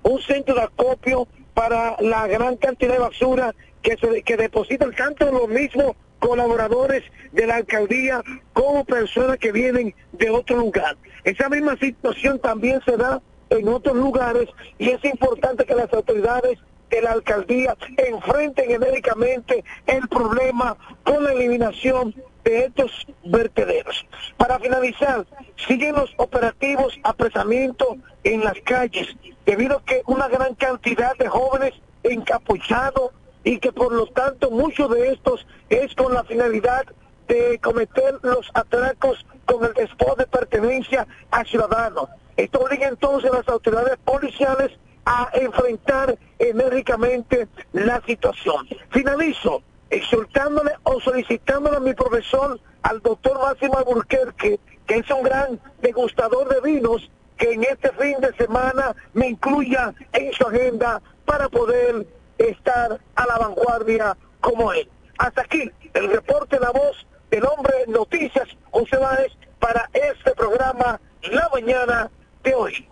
un 0.04 0.22
centro 0.22 0.56
de 0.56 0.64
acopio 0.64 1.28
para 1.54 1.96
la 2.00 2.28
gran 2.28 2.58
cantidad 2.58 2.94
de 2.94 3.00
basura 3.00 3.54
que 3.82 3.98
se 3.98 4.24
que 4.24 4.36
depositan 4.36 4.94
tanto 4.94 5.32
los 5.32 5.48
mismos 5.48 5.96
colaboradores 6.20 7.04
de 7.32 7.48
la 7.48 7.56
alcaldía 7.58 8.22
como 8.54 8.84
personas 8.86 9.38
que 9.38 9.52
vienen 9.52 9.94
de 10.12 10.30
otro 10.30 10.58
lugar. 10.58 10.98
Esa 11.24 11.50
misma 11.50 11.78
situación 11.78 12.40
también 12.40 12.80
se 12.86 12.98
da 12.98 13.22
en 13.50 13.68
otros 13.68 13.96
lugares 13.96 14.48
y 14.78 14.90
es 14.90 15.04
importante 15.04 15.66
que 15.66 15.76
las 15.76 15.92
autoridades 15.94 16.60
de 16.90 17.02
la 17.02 17.12
alcaldía 17.12 17.76
enfrenten 17.98 18.72
enérgicamente 18.72 19.64
el 19.88 20.08
problema 20.08 20.78
con 21.04 21.24
la 21.24 21.34
eliminación 21.34 22.14
de 22.44 22.66
estos 22.66 22.92
vertederos. 23.24 24.06
Para 24.38 24.60
finalizar, 24.60 25.26
siguen 25.68 25.96
los 25.96 26.12
operativos 26.18 27.00
apresamiento 27.04 27.98
en 28.24 28.44
las 28.44 28.60
calles, 28.64 29.08
debido 29.46 29.78
a 29.78 29.86
que 29.86 30.02
una 30.06 30.28
gran 30.28 30.56
cantidad 30.56 31.16
de 31.18 31.28
jóvenes 31.28 31.74
encapuchados 32.04 33.12
y 33.44 33.60
que 33.60 33.72
por 33.72 33.92
lo 33.92 34.08
tanto 34.08 34.52
muchos 34.52 34.90
de 34.92 35.14
estos 35.14 35.46
es 35.70 35.94
con 35.96 36.14
la 36.14 36.24
finalidad 36.24 36.86
de 37.28 37.60
cometer 37.60 38.20
los 38.24 38.50
atracos 38.54 39.26
con 39.46 39.64
el 39.66 39.74
despojo 39.74 40.16
de 40.16 40.28
pertenencia 40.28 41.08
a 41.32 41.44
ciudadanos. 41.44 42.10
Esto 42.38 42.60
obliga 42.60 42.88
entonces 42.88 43.32
a 43.32 43.38
las 43.38 43.48
autoridades 43.48 43.98
policiales 44.04 44.72
a 45.06 45.30
enfrentar 45.34 46.18
enérgicamente 46.40 47.48
la 47.74 48.02
situación. 48.06 48.68
Finalizo 48.90 49.64
exhortándole 49.92 50.72
o 50.84 51.00
solicitándole 51.02 51.78
a 51.78 51.82
mi 51.82 51.94
profesor, 51.94 52.60
al 52.82 53.02
doctor 53.02 53.40
Máximo 53.40 53.78
Alburquerque, 53.78 54.60
que 54.88 54.96
es 54.96 55.10
un 55.12 55.24
gran 55.24 55.60
degustador 55.82 56.50
de 56.50 56.62
vinos, 56.62 57.12
que 57.38 57.54
en 57.54 57.64
este 57.64 57.92
fin 57.92 58.16
de 58.22 58.34
semana 58.34 58.96
me 59.14 59.30
incluya 59.30 59.94
en 60.14 60.32
su 60.34 60.48
agenda 60.48 61.02
para 61.26 61.50
poder 61.50 62.08
estar 62.38 63.00
a 63.16 63.28
la 63.28 63.38
vanguardia 63.38 64.18
como 64.40 64.74
él. 64.74 64.88
Hasta 65.18 65.42
aquí 65.42 65.70
el 65.94 66.10
reporte 66.12 66.60
La 66.60 66.72
Voz 66.72 67.06
del 67.30 67.44
Hombre 67.46 67.74
Noticias, 67.88 68.48
José 68.72 68.98
Báez, 68.98 69.32
para 69.60 69.90
este 69.94 70.32
programa 70.32 71.00
La 71.32 71.50
Mañana 71.54 72.10
de 72.44 72.56
hoy. 72.56 72.88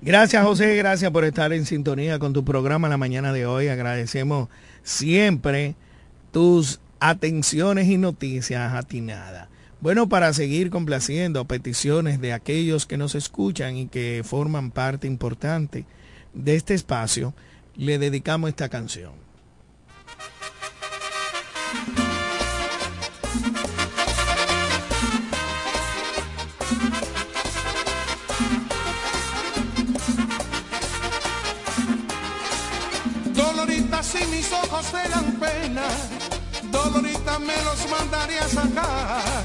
Gracias 0.00 0.44
José, 0.44 0.76
gracias 0.76 1.10
por 1.10 1.24
estar 1.24 1.52
en 1.54 1.64
sintonía 1.64 2.18
con 2.18 2.34
tu 2.34 2.44
programa 2.44 2.90
la 2.90 2.98
mañana 2.98 3.32
de 3.32 3.46
hoy. 3.46 3.68
Agradecemos 3.68 4.48
siempre 4.82 5.76
tus 6.34 6.80
atenciones 6.98 7.86
y 7.88 7.96
noticias 7.96 8.74
atinadas. 8.74 9.46
Bueno, 9.80 10.08
para 10.08 10.32
seguir 10.32 10.68
complaciendo 10.68 11.44
peticiones 11.44 12.20
de 12.20 12.32
aquellos 12.32 12.86
que 12.86 12.96
nos 12.96 13.14
escuchan 13.14 13.76
y 13.76 13.86
que 13.86 14.22
forman 14.24 14.72
parte 14.72 15.06
importante 15.06 15.86
de 16.32 16.56
este 16.56 16.74
espacio, 16.74 17.34
le 17.76 18.00
dedicamos 18.00 18.48
esta 18.50 18.68
canción. 18.68 19.12
Dolorita, 33.32 34.02
si 34.02 34.26
mis 34.26 34.52
ojos 34.52 34.90
te 34.90 35.08
dan 35.08 35.38
pena, 35.38 35.82
Dolorita 36.74 37.38
me 37.38 37.56
los 37.62 37.88
mandaría 37.88 38.44
a 38.44 38.48
sacar. 38.48 39.44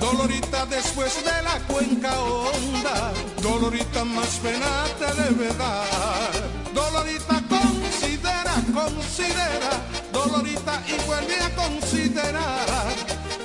Dolorita 0.00 0.64
después 0.66 1.12
de 1.22 1.42
la 1.42 1.58
cuenca 1.66 2.18
honda, 2.20 3.12
Dolorita 3.42 4.04
más 4.04 4.40
pena 4.42 4.70
te 4.98 5.08
debe 5.22 5.52
dar. 5.54 6.32
Dolorita 6.72 7.42
considera, 7.48 8.54
considera, 8.72 9.72
Dolorita 10.10 10.82
y 10.88 11.06
vuelve 11.06 11.36
a 11.38 11.54
considerar. 11.54 12.94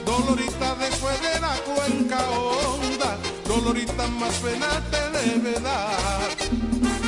Dolorita 0.05 0.75
después 0.75 1.21
de 1.21 1.39
la 1.41 1.55
cuenca 1.75 2.19
honda, 2.29 3.17
Dolorita 3.45 4.07
más 4.07 4.35
pena 4.35 4.81
te 4.91 5.01
debe 5.19 5.59
dar. 5.59 6.98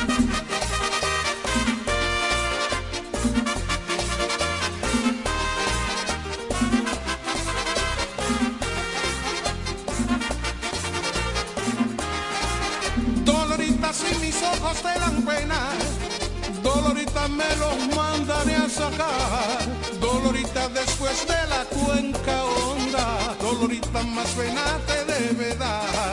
Dolorita 16.62 17.28
me 17.28 17.56
los 17.56 17.96
mandaré 17.96 18.56
a 18.56 18.68
sacar. 18.68 19.58
Dolorita 20.00 20.68
después 20.70 21.26
de 21.26 21.46
la 21.48 21.64
cuenca 21.64 22.44
honda, 22.44 23.36
Dolorita 23.40 24.02
más 24.02 24.28
pena 24.30 24.64
te 24.86 25.04
debe 25.12 25.54
dar. 25.54 26.12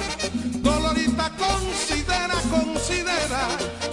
Dolorita 0.62 1.32
considera, 1.38 2.36
considera, 2.52 3.48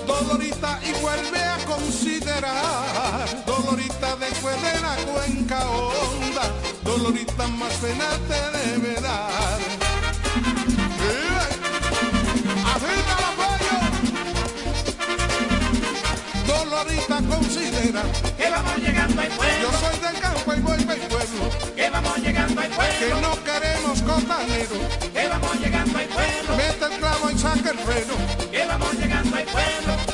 Dolorita 0.06 0.80
y 0.84 0.92
vuelve 1.00 1.40
a 1.40 1.56
considerar. 1.64 3.44
Dolorita 3.46 4.16
después 4.16 4.56
de 4.60 4.80
la 4.80 4.96
cuenca 5.12 5.66
honda, 5.70 6.42
Dolorita 6.84 7.46
más 7.46 7.72
pena 7.74 8.08
te 8.28 8.58
debe 8.58 9.00
dar. 9.00 9.85
Considera 16.76 18.02
que 18.36 18.50
vamos 18.50 18.76
llegando 18.76 19.22
al 19.22 19.28
pueblo. 19.28 19.62
Yo 19.62 19.78
soy 19.78 19.98
del 19.98 20.20
campo 20.20 20.52
y 20.54 20.60
vuelve 20.60 20.92
al 20.92 21.00
pueblo. 21.08 21.50
Que 21.74 21.88
vamos 21.88 22.18
llegando 22.18 22.60
al 22.60 22.68
pueblo. 22.68 22.98
Que 22.98 23.22
no 23.22 23.44
queremos 23.44 24.02
costanero. 24.02 24.76
Que 25.14 25.26
vamos 25.26 25.58
llegando 25.58 25.98
al 25.98 26.04
pueblo. 26.04 26.56
Mete 26.56 26.84
el 26.84 27.00
clavo 27.00 27.30
y 27.30 27.38
saca 27.38 27.70
el 27.70 27.78
freno. 27.78 28.14
Que 28.50 28.66
vamos 28.66 28.92
llegando 28.92 29.36
al 29.36 29.44
pueblo. 29.44 30.05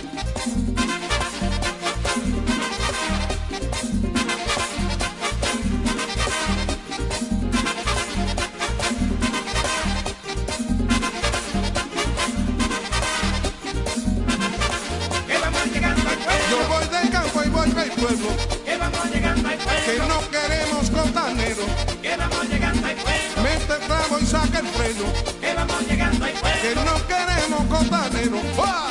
Pueblo. 18.16 18.36
Que 18.64 18.76
vamos 18.76 19.10
llegando 19.10 19.48
al 19.48 19.56
pueblo. 19.56 19.82
Que 19.86 19.98
no 19.98 20.30
queremos 20.30 20.90
costanero. 20.90 21.64
Que 22.02 22.16
vamos 22.16 22.48
llegando 22.48 22.86
al 22.86 22.94
pueblo. 22.96 23.42
Mete 23.42 23.72
el 23.72 23.80
clavo 23.80 24.18
y 24.18 24.26
saca 24.26 24.58
el 24.58 24.66
freno. 24.66 25.04
Que 25.40 25.54
vamos 25.54 25.86
llegando 25.88 26.24
al 26.24 26.32
pueblo. 26.32 26.60
Que 26.62 26.74
no 26.74 27.06
queremos 27.06 27.64
costanero. 27.66 28.38
¡Fua! 28.56 28.90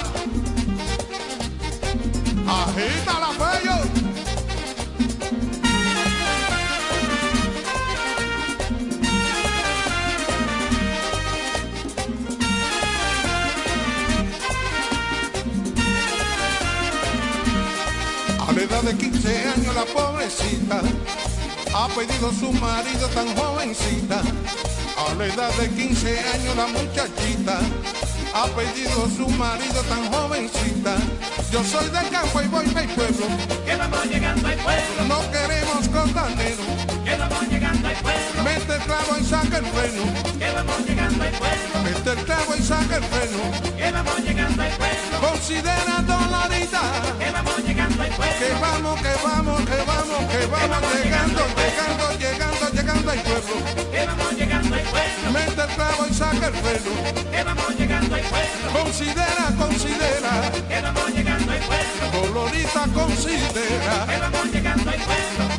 Agita 2.48 3.20
la 3.20 3.30
pello. 3.38 4.01
15 19.82 19.88
años 19.88 19.88
la 19.88 19.94
pobrecita 19.94 20.82
ha 21.74 21.88
pedido 21.90 22.32
su 22.34 22.52
marido 22.54 23.08
tan 23.10 23.36
jovencita. 23.36 24.22
A 24.98 25.14
la 25.16 25.26
edad 25.26 25.52
de 25.56 25.70
15 25.70 26.20
años 26.20 26.56
la 26.56 26.68
muchachita 26.68 27.60
ha 28.34 28.46
pedido 28.48 29.10
su 29.16 29.28
marido 29.30 29.82
tan 29.84 30.12
jovencita. 30.12 30.96
Yo 31.52 31.64
soy 31.64 31.90
del 31.90 32.10
campo 32.10 32.42
y 32.42 32.48
voy 32.48 32.66
del 32.66 32.90
pueblo. 32.90 33.26
Que 33.66 33.76
vamos 33.76 34.06
llegando 34.06 34.48
al 34.48 34.56
pueblo. 34.56 35.06
No 35.08 35.32
queremos 35.32 35.88
costanero. 35.90 36.91
Que 37.12 37.18
vamos 37.18 37.48
llegando 37.50 37.88
al 37.90 37.96
pueblo. 37.96 38.44
Mete 38.46 38.74
el 38.74 38.82
clavo 38.84 39.18
y 39.20 39.24
saca 39.26 39.58
el 39.58 39.66
freno. 39.66 40.04
Que 40.40 40.52
vamos 40.52 40.80
llegando 40.88 41.24
al 41.26 41.32
pueblo. 41.32 41.76
Mete 41.84 42.12
el 42.12 42.26
clavo 42.26 42.56
y 42.56 42.64
saca 42.64 42.96
el 42.96 43.04
freno. 43.04 43.42
Que 43.76 43.92
vamos 43.92 44.18
llegando 44.24 44.64
al 44.64 44.72
pueblo. 44.80 45.20
Considera 45.20 45.96
Dolorita. 46.08 46.84
Que 47.20 47.32
vamos 47.32 47.58
llegando 47.68 48.04
al 48.04 48.10
pueblo. 48.12 48.36
Que 48.40 48.54
vamos, 48.62 49.02
que 49.02 49.14
vamos, 49.28 49.60
que 49.60 49.80
vamos, 49.92 50.20
que 50.32 50.46
vamos 50.48 50.94
llegando, 51.04 51.42
llegando, 51.60 52.06
llegando, 52.18 52.70
llegando 52.72 53.12
al 53.12 53.20
pueblo. 53.20 53.56
Que 53.92 54.06
vamos 54.08 54.32
llegando 54.38 54.76
al 54.76 54.82
pueblo. 54.82 55.32
Mete 55.34 55.62
el 55.62 55.76
clavo 55.76 56.08
y 56.10 56.14
saca 56.14 56.48
el 56.48 56.56
freno. 56.64 56.94
Que 57.30 57.44
vamos 57.44 57.76
llegando 57.78 58.16
al 58.16 58.22
pueblo. 58.22 58.66
Considera, 58.72 59.46
considera. 59.60 60.34
Que 60.70 60.80
vamos 60.80 61.10
llegando 61.12 61.52
al 61.52 61.60
pueblo. 61.60 62.04
Dolorita 62.14 62.84
considera. 62.94 64.06
Que 64.08 64.18
vamos 64.18 64.46
llegando 64.54 64.90
al 64.90 64.96
pueblo. 64.96 65.51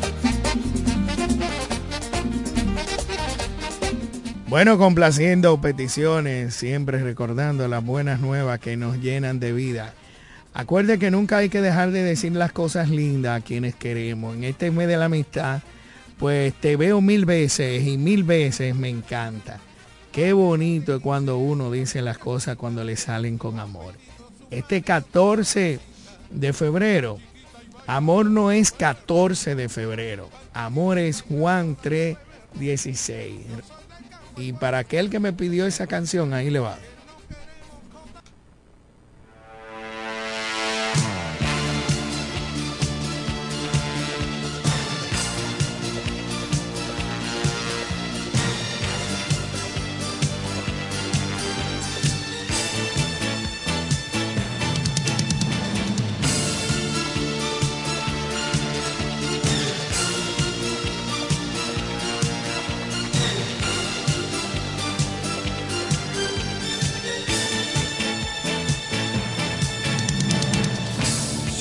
Bueno, 4.53 4.77
complaciendo 4.77 5.59
peticiones, 5.59 6.53
siempre 6.53 6.99
recordando 6.99 7.67
las 7.67 7.83
buenas 7.83 8.19
nuevas 8.19 8.59
que 8.59 8.77
nos 8.77 8.99
llenan 8.99 9.39
de 9.39 9.51
vida. 9.51 9.95
Acuerde 10.53 10.99
que 10.99 11.09
nunca 11.09 11.37
hay 11.37 11.49
que 11.49 11.59
dejar 11.59 11.89
de 11.89 12.03
decir 12.03 12.33
las 12.33 12.51
cosas 12.51 12.91
lindas 12.91 13.41
a 13.41 13.43
quienes 13.43 13.73
queremos. 13.73 14.35
En 14.35 14.43
este 14.43 14.69
mes 14.69 14.87
de 14.87 14.97
la 14.97 15.05
amistad, 15.05 15.63
pues 16.19 16.53
te 16.53 16.75
veo 16.75 17.01
mil 17.01 17.25
veces 17.25 17.81
y 17.83 17.97
mil 17.97 18.23
veces 18.23 18.75
me 18.75 18.89
encanta. 18.89 19.59
Qué 20.11 20.33
bonito 20.33 20.97
es 20.97 21.01
cuando 21.01 21.39
uno 21.39 21.71
dice 21.71 22.03
las 22.03 22.19
cosas 22.19 22.55
cuando 22.55 22.83
le 22.83 22.95
salen 22.95 23.39
con 23.39 23.59
amor. 23.59 23.95
Este 24.51 24.83
14 24.83 25.79
de 26.29 26.53
febrero, 26.53 27.17
amor 27.87 28.27
no 28.27 28.51
es 28.51 28.71
14 28.71 29.55
de 29.55 29.67
febrero, 29.67 30.29
amor 30.53 30.99
es 30.99 31.23
Juan 31.23 31.75
3, 31.81 32.17
16. 32.59 33.33
Y 34.37 34.53
para 34.53 34.79
aquel 34.79 35.09
que 35.09 35.19
me 35.19 35.33
pidió 35.33 35.65
esa 35.65 35.87
canción, 35.87 36.33
ahí 36.33 36.49
le 36.49 36.59
va. 36.59 36.77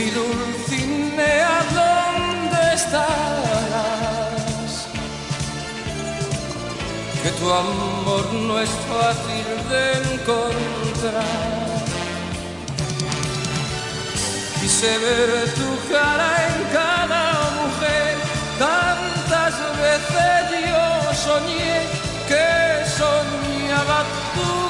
Mi 0.00 0.10
Dulcinea, 0.10 1.56
¿dónde 1.78 2.74
estarás? 2.74 4.72
Que 7.22 7.30
tu 7.38 7.46
amor 7.52 8.24
no 8.48 8.60
es 8.60 8.70
fácil 8.90 9.46
de 9.72 9.82
encontrar. 10.12 11.80
Quise 14.60 14.98
ver 15.04 15.30
tu 15.60 15.70
cara 15.92 16.28
en 16.48 16.56
cada 16.78 17.24
mujer, 17.60 18.12
tantas 18.58 19.54
veces 19.84 20.40
yo 20.70 20.86
soñé 21.26 21.76
que 22.28 22.48
soñaba 22.98 23.98
tu 24.34 24.69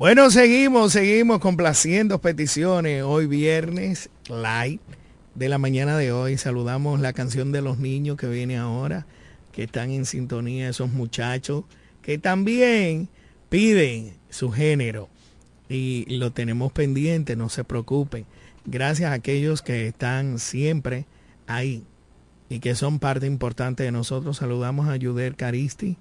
Bueno, 0.00 0.30
seguimos, 0.30 0.92
seguimos 0.92 1.40
complaciendo 1.40 2.22
peticiones. 2.22 3.02
Hoy 3.02 3.26
viernes, 3.26 4.08
light 4.28 4.80
de 5.34 5.48
la 5.50 5.58
mañana 5.58 5.98
de 5.98 6.10
hoy. 6.10 6.38
Saludamos 6.38 7.00
la 7.00 7.12
canción 7.12 7.52
de 7.52 7.60
los 7.60 7.78
niños 7.78 8.16
que 8.16 8.26
viene 8.26 8.56
ahora, 8.56 9.06
que 9.52 9.64
están 9.64 9.90
en 9.90 10.06
sintonía, 10.06 10.70
esos 10.70 10.90
muchachos 10.90 11.64
que 12.00 12.16
también 12.16 13.10
piden 13.50 14.14
su 14.30 14.50
género 14.50 15.10
y 15.70 16.04
lo 16.16 16.32
tenemos 16.32 16.72
pendiente, 16.72 17.36
no 17.36 17.48
se 17.48 17.62
preocupen. 17.64 18.26
Gracias 18.66 19.10
a 19.10 19.14
aquellos 19.14 19.62
que 19.62 19.86
están 19.86 20.38
siempre 20.38 21.06
ahí 21.46 21.84
y 22.48 22.58
que 22.58 22.74
son 22.74 22.98
parte 22.98 23.26
importante 23.26 23.84
de 23.84 23.92
nosotros. 23.92 24.38
Saludamos 24.38 24.88
a 24.88 24.96
Yuder 24.96 25.36
Caristi, 25.36 25.96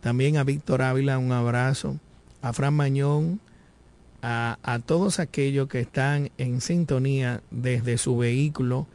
también 0.00 0.38
a 0.38 0.44
Víctor 0.44 0.80
Ávila, 0.80 1.18
un 1.18 1.32
abrazo, 1.32 2.00
a 2.40 2.54
Fran 2.54 2.74
Mañón, 2.74 3.40
a, 4.22 4.58
a 4.62 4.78
todos 4.78 5.20
aquellos 5.20 5.68
que 5.68 5.80
están 5.80 6.30
en 6.38 6.62
sintonía 6.62 7.42
desde 7.50 7.98
su 7.98 8.16
vehículo 8.16 8.86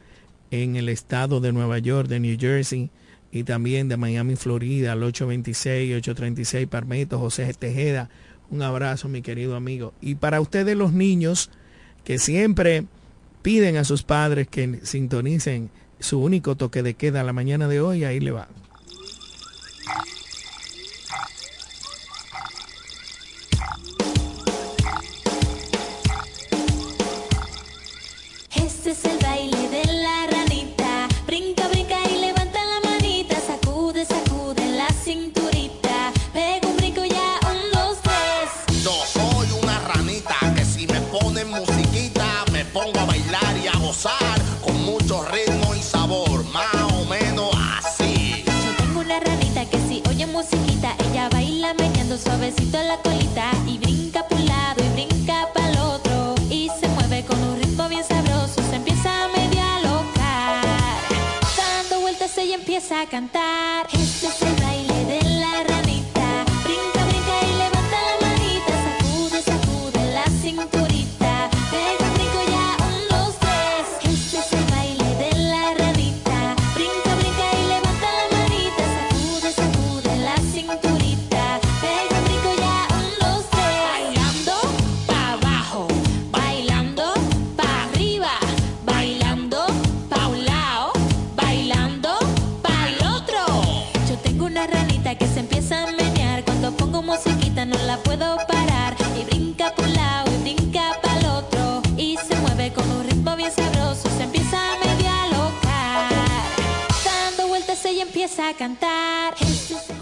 en 0.50 0.74
el 0.74 0.88
estado 0.88 1.40
de 1.40 1.52
Nueva 1.52 1.78
York, 1.78 2.08
de 2.08 2.20
New 2.20 2.36
Jersey 2.38 2.90
y 3.30 3.44
también 3.44 3.88
de 3.88 3.96
Miami, 3.96 4.34
Florida, 4.34 4.92
al 4.92 5.02
826-836 5.02 6.66
Parmeto, 6.66 7.18
José 7.18 7.52
Tejeda. 7.54 8.08
Un 8.50 8.62
abrazo, 8.62 9.08
mi 9.08 9.22
querido 9.22 9.56
amigo. 9.56 9.92
Y 10.00 10.16
para 10.16 10.40
ustedes 10.40 10.76
los 10.76 10.92
niños 10.92 11.50
que 12.04 12.18
siempre 12.18 12.84
piden 13.42 13.76
a 13.76 13.84
sus 13.84 14.02
padres 14.02 14.48
que 14.48 14.80
sintonicen 14.82 15.70
su 15.98 16.20
único 16.20 16.56
toque 16.56 16.82
de 16.82 16.94
queda 16.94 17.24
la 17.24 17.32
mañana 17.32 17.68
de 17.68 17.80
hoy, 17.80 18.04
ahí 18.04 18.20
le 18.20 18.30
va. 18.30 18.48
Meneando 52.16 52.18
suavecito 52.18 52.82
la 52.82 52.96
colita 52.98 53.50
y 53.66 53.78
brinca 53.78 54.26
por 54.26 54.38
un 54.38 54.46
lado 54.46 54.82
y 54.84 54.88
brinca 55.06 55.48
para 55.52 55.70
el 55.70 55.78
otro. 55.78 56.34
Y 56.50 56.70
se 56.80 56.88
mueve 56.88 57.24
con 57.24 57.38
un 57.42 57.58
ritmo 57.58 57.88
bien 57.88 58.04
sabroso, 58.04 58.62
se 58.70 58.76
empieza 58.76 59.24
a 59.24 59.28
media 59.28 59.80
loca. 59.80 60.62
Dando 61.56 62.00
vueltas 62.00 62.36
ella 62.38 62.54
empieza 62.54 63.02
a 63.02 63.06
cantar. 63.06 63.86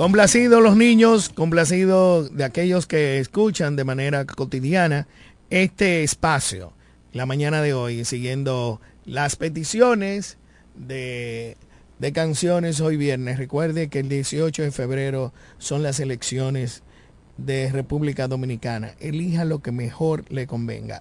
Complacidos 0.05 0.63
los 0.63 0.77
niños, 0.77 1.31
complacidos 1.31 2.37
de 2.37 2.45
aquellos 2.45 2.87
que 2.87 3.21
escuchan 3.21 3.75
de 3.75 3.85
manera 3.85 4.27
cotidiana 4.27 5.09
este 5.49 6.03
espacio, 6.03 6.75
la 7.15 7.25
mañana 7.25 7.63
de 7.63 7.73
hoy, 7.73 8.05
siguiendo 8.05 8.83
las 9.07 9.37
peticiones 9.37 10.37
de, 10.75 11.57
de 11.99 12.13
canciones 12.13 12.83
hoy 12.83 12.99
viernes. 12.99 13.39
Recuerde 13.39 13.89
que 13.89 14.01
el 14.01 14.11
18 14.11 14.65
de 14.65 14.73
febrero 14.73 15.33
son 15.57 15.83
las 15.83 15.99
elecciones 16.01 16.83
de 17.39 17.73
República 17.73 18.29
Dominicana. 18.29 18.93
Elija 19.01 19.47
lo 19.47 19.63
que 19.63 19.73
mejor 19.73 20.31
le 20.31 20.47
convenga. 20.47 21.01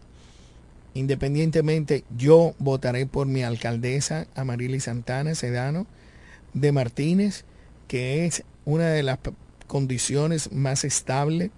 Independientemente, 0.93 2.05
yo 2.17 2.55
votaré 2.57 3.05
por 3.05 3.27
mi 3.27 3.43
alcaldesa, 3.43 4.27
Amarili 4.33 4.79
Santana 4.79 5.35
Sedano 5.35 5.87
de 6.53 6.71
Martínez, 6.71 7.43
que 7.89 8.25
es 8.25 8.45
una 8.65 8.89
de 8.89 9.03
las 9.03 9.19
condiciones 9.67 10.51
más 10.51 10.83
estables 10.83 11.51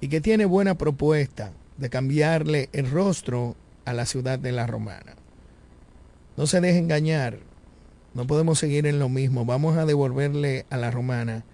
y 0.00 0.08
que 0.08 0.20
tiene 0.20 0.44
buena 0.44 0.76
propuesta 0.76 1.52
de 1.78 1.90
cambiarle 1.90 2.68
el 2.72 2.90
rostro 2.90 3.56
a 3.84 3.92
la 3.92 4.06
ciudad 4.06 4.38
de 4.38 4.52
la 4.52 4.66
Romana. 4.66 5.14
No 6.36 6.46
se 6.46 6.60
deje 6.60 6.78
engañar, 6.78 7.38
no 8.14 8.26
podemos 8.26 8.58
seguir 8.58 8.86
en 8.86 8.98
lo 8.98 9.08
mismo, 9.08 9.44
vamos 9.44 9.76
a 9.76 9.86
devolverle 9.86 10.66
a 10.70 10.76
la 10.76 10.90
Romana 10.90 11.44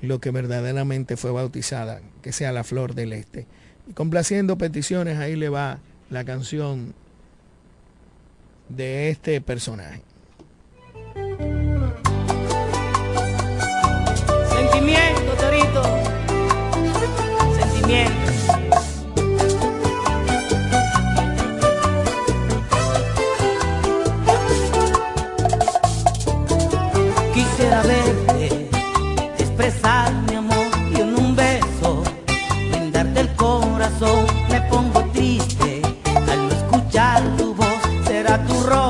lo 0.00 0.20
que 0.20 0.30
verdaderamente 0.30 1.16
fue 1.16 1.30
bautizada, 1.30 2.00
que 2.22 2.32
sea 2.32 2.52
la 2.52 2.64
flor 2.64 2.94
del 2.94 3.12
este. 3.12 3.46
Y 3.88 3.92
complaciendo 3.92 4.58
peticiones, 4.58 5.18
ahí 5.18 5.36
le 5.36 5.48
va 5.48 5.78
la 6.10 6.24
canción 6.24 6.94
de 8.68 9.10
este 9.10 9.40
personaje. 9.40 10.02
Sentimiento, 15.74 15.82
Torito. 15.82 15.82
Sentimiento. 17.58 18.30
Quisiera 27.34 27.82
verte, 27.82 28.68
expresar 29.38 30.12
mi 30.28 30.36
amor 30.36 30.54
y 30.92 31.00
en 31.00 31.18
un 31.18 31.34
beso, 31.34 32.02
brindarte 32.70 33.20
el 33.20 33.34
corazón. 33.34 34.26
Me 34.50 34.60
pongo 34.62 35.02
triste 35.12 35.82
al 36.06 36.52
escuchar 36.52 37.22
tu 37.36 37.54
voz, 37.54 37.66
será 38.06 38.38
tu 38.46 38.54
rostro 38.62 38.83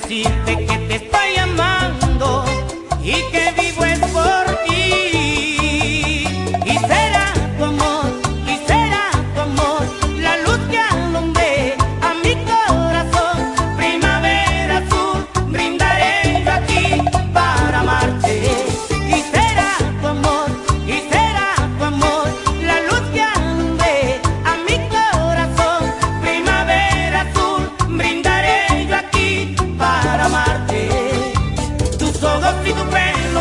decirte 0.00 0.66
que 0.66 0.78
te 0.86 0.94
estoy 0.94 1.36
amando 1.36 2.44
y 3.02 3.14
que 3.32 3.57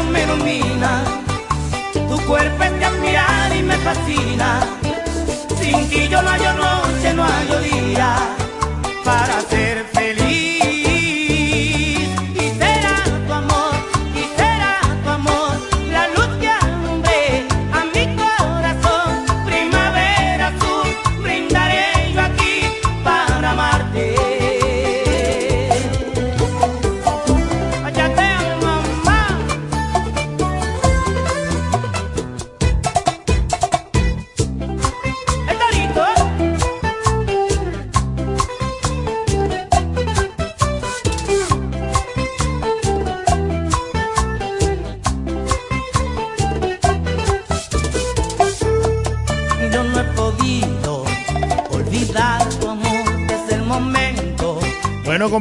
me 0.08 0.24
iluminan, 0.24 1.04
tu 2.10 2.18
cuerpo 2.26 2.64
es 2.64 2.80
de 2.80 2.86
admirar 2.86 3.56
y 3.56 3.64
me 3.64 3.78
fascina. 3.78 4.60
Sin 5.60 5.90
ti 5.90 6.08
yo 6.08 6.22
no 6.22 6.30
hallo 6.30 6.54
noche, 6.54 7.14
no 7.14 7.24
hallo 7.24 7.60
día 7.62 7.67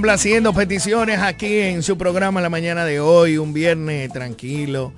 complaciendo 0.07 0.53
peticiones 0.53 1.19
aquí 1.19 1.59
en 1.59 1.83
su 1.83 1.99
programa 1.99 2.41
la 2.41 2.49
mañana 2.49 2.85
de 2.85 3.01
hoy, 3.01 3.39
un 3.39 3.53
viernes 3.53 4.09
tranquilo, 4.13 4.93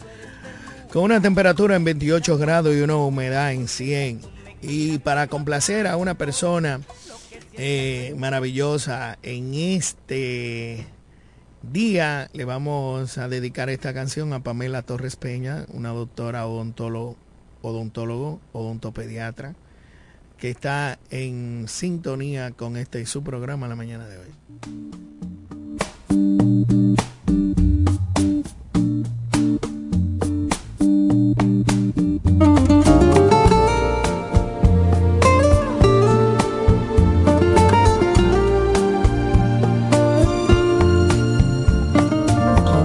con 0.92 1.04
una 1.04 1.18
temperatura 1.18 1.76
en 1.76 1.84
28 1.84 2.36
grados 2.36 2.76
y 2.76 2.82
una 2.82 2.96
humedad 2.96 3.52
en 3.52 3.68
100. 3.68 4.20
Y 4.60 4.98
para 4.98 5.26
complacer 5.26 5.86
a 5.86 5.96
una 5.96 6.12
persona 6.12 6.82
eh, 7.54 8.14
maravillosa 8.18 9.18
en 9.22 9.54
este 9.54 10.86
día, 11.62 12.28
le 12.34 12.44
vamos 12.44 13.16
a 13.16 13.28
dedicar 13.28 13.70
esta 13.70 13.94
canción 13.94 14.34
a 14.34 14.40
Pamela 14.40 14.82
Torres 14.82 15.16
Peña, 15.16 15.64
una 15.68 15.88
doctora 15.88 16.46
odontólogo, 16.46 17.16
odontólogo, 17.62 18.42
odontopediatra, 18.52 19.54
que 20.38 20.50
está 20.50 20.98
en 21.10 21.66
sintonía 21.68 22.52
con 22.52 22.76
este 22.76 23.04
su 23.06 23.22
programa 23.22 23.66
la 23.68 23.76
mañana 23.76 24.06
de 24.06 24.18
hoy. 24.18 24.28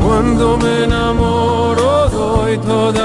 Cuando 0.04 0.58
me 0.58 0.84
enamoro 0.86 2.10
doy 2.10 2.58
todo 2.58 3.04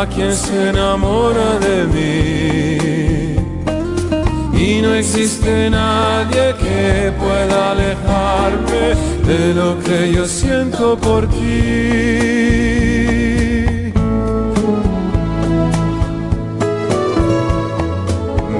a 0.00 0.06
quien 0.06 0.34
se 0.34 0.68
enamora 0.68 1.58
de 1.58 1.84
mí. 1.86 2.25
Y 4.76 4.82
no 4.82 4.92
existe 4.94 5.70
nadie 5.70 6.54
que 6.60 7.10
pueda 7.18 7.70
alejarme 7.70 8.94
de 9.26 9.54
lo 9.54 9.78
que 9.82 10.12
yo 10.12 10.26
siento 10.26 10.98
por 10.98 11.26
ti. 11.28 11.36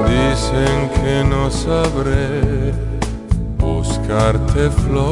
Dicen 0.09 0.79
que 0.97 1.25
no 1.29 1.51
sabré 1.51 2.73
buscarte 3.59 4.71
flores 4.71 5.06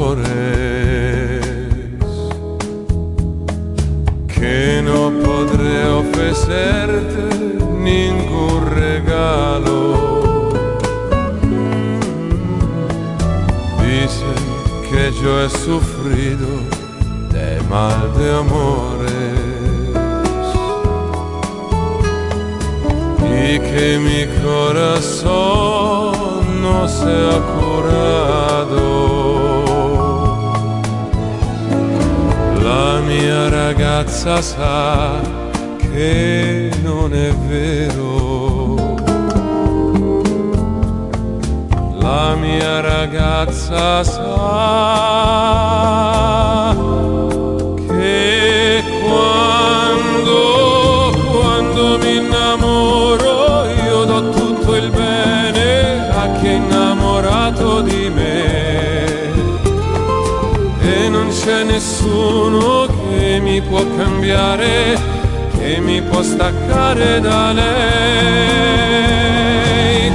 sa 34.44 35.20
che 35.78 36.70
non 36.82 37.14
è 37.14 37.32
vero. 37.48 38.74
La 41.98 42.34
mia 42.34 42.80
ragazza 42.80 44.04
sa 44.04 44.24
che 47.88 48.82
quando, 49.06 50.40
quando 51.32 51.98
mi 52.02 52.16
innamoro 52.16 53.64
io 53.86 54.04
do 54.04 54.28
tutto 54.28 54.76
il 54.76 54.90
bene 54.90 56.06
a 56.10 56.28
chi 56.38 56.48
è 56.48 56.52
innamorato 56.52 57.80
di 57.80 58.10
me 58.10 58.92
e 60.80 61.08
non 61.08 61.28
c'è 61.28 61.64
nessuno 61.64 62.86
che 62.86 63.40
mi 63.40 63.60
può 63.62 63.82
cambiare, 64.24 64.96
che 65.58 65.80
mi 65.80 66.00
può 66.00 66.22
staccare 66.22 67.20
da 67.20 67.52
lei. 67.52 67.72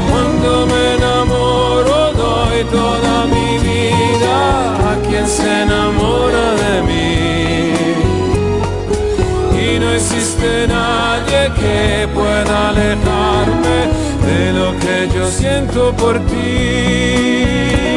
Quando 0.10 0.66
me 0.66 0.95
enamoro 0.95 2.12
doy 2.14 2.66
toda 2.72 3.26
mi 3.26 3.60
vida 3.60 4.78
a 4.91 4.95
quien 5.07 5.28
se 5.28 5.62
enamora 5.62 6.55
de 6.55 6.82
mí. 6.88 7.74
Y 9.53 9.80
no 9.80 9.91
existe 9.91 10.68
nadie 10.68 11.51
que 11.60 12.07
pueda 12.12 12.70
alejarme 12.70 13.89
de 14.26 14.53
lo 14.53 14.76
que 14.80 15.07
yo 15.14 15.28
siento 15.30 15.93
por 15.93 16.20
ti. 16.26 17.89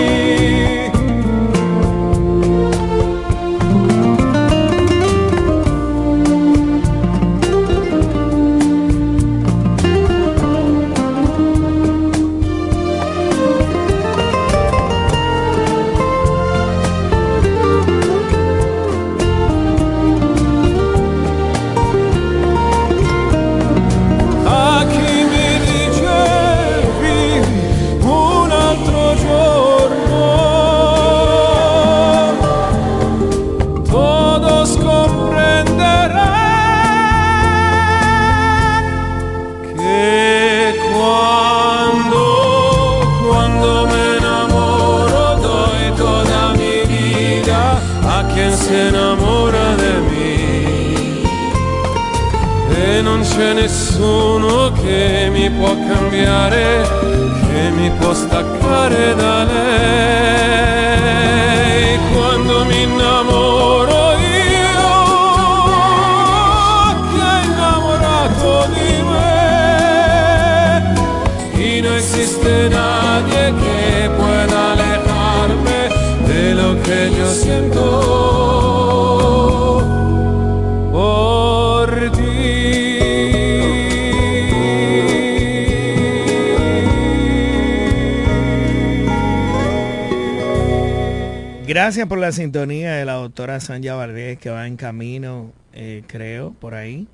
Gracias 91.92 92.08
por 92.08 92.20
la 92.20 92.32
sintonía 92.32 92.94
de 92.94 93.04
la 93.04 93.12
doctora 93.12 93.60
Sanja 93.60 93.94
Valdés 93.94 94.38
que 94.38 94.48
va 94.48 94.66
en 94.66 94.78
camino, 94.78 95.52
eh, 95.74 96.02
creo, 96.06 96.54
por 96.54 96.72
ahí. 96.72 97.06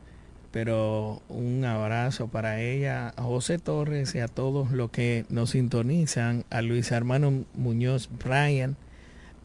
Pero 0.53 1.21
un 1.29 1.65
abrazo 1.65 2.29
para 2.29 2.61
ella, 2.61 3.13
a 3.17 3.23
José 3.25 3.59
Torres 3.59 4.15
y 4.15 4.21
a 4.21 4.29
todos 4.29 4.71
los 4.71 4.91
que 4.91 5.25
nos 5.31 5.51
sintonizan, 5.51 6.45
a 6.49 6.63
Luis 6.63 6.93
Hermano 6.93 7.45
Muñoz 7.55 8.09
Brian, 8.25 8.77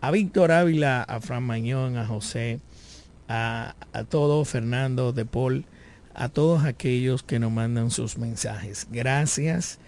a 0.01 0.11
Víctor 0.11 0.51
Ávila, 0.51 1.01
a 1.01 1.19
Fran 1.19 1.41
Mañón, 1.41 1.97
a 1.97 2.05
José, 2.05 2.59
a, 3.27 3.73
a 3.91 4.03
todos, 4.03 4.47
Fernando 4.47 5.13
de 5.13 5.25
Paul, 5.25 5.65
a 6.13 6.29
todos 6.29 6.63
aquellos 6.63 7.23
que 7.23 7.39
nos 7.39 7.51
mandan 7.51 7.89
sus 7.89 8.19
mensajes. 8.19 8.87
Gracias. 8.91 9.79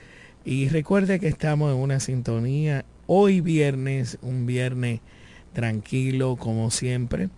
Y 0.43 0.69
recuerde 0.69 1.19
que 1.19 1.27
estamos 1.27 1.71
en 1.71 1.77
una 1.77 1.99
sintonía 1.99 2.83
hoy 3.05 3.41
viernes, 3.41 4.17
un 4.23 4.47
viernes 4.47 5.01
tranquilo 5.55 6.35
como 6.35 6.69
siempre. 6.69 7.29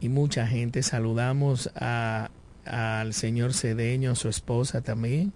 Y 0.00 0.08
mucha 0.08 0.48
gente. 0.48 0.82
Saludamos 0.82 1.70
al 1.76 3.12
señor 3.12 3.54
Cedeño, 3.54 4.10
a 4.10 4.16
su 4.16 4.28
esposa 4.28 4.80
también. 4.80 5.32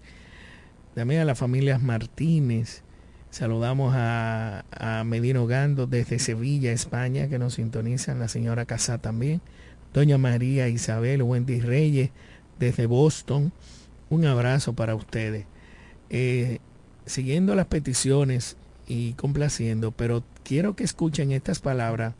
También 0.97 1.21
a 1.21 1.25
las 1.25 1.39
familias 1.39 1.81
Martínez. 1.81 2.83
Saludamos 3.31 3.95
a, 3.97 4.65
a 4.73 5.05
Medino 5.05 5.47
Gando 5.47 5.87
desde 5.87 6.19
Sevilla, 6.19 6.73
España, 6.73 7.29
que 7.29 7.39
nos 7.39 7.55
sintonizan. 7.55 8.19
La 8.19 8.27
señora 8.27 8.67
Casá 8.67 8.99
también. 8.99 9.41
Doña 9.95 10.19
María 10.19 10.69
Isabel 10.69 11.23
Wendy 11.23 11.61
Reyes 11.61 12.11
desde 12.59 12.87
Boston. 12.87 13.53
Un 14.11 14.27
abrazo 14.27 14.75
para 14.75 14.95
ustedes. 14.95 15.47
Eh, 16.11 16.59
siguiendo 17.07 17.55
las 17.55 17.67
peticiones 17.67 18.57
y 18.87 19.13
complaciendo, 19.15 19.91
pero 19.93 20.23
quiero 20.43 20.75
que 20.75 20.85
escuchen 20.85 21.33
estas 21.33 21.61
palabras 21.61 22.15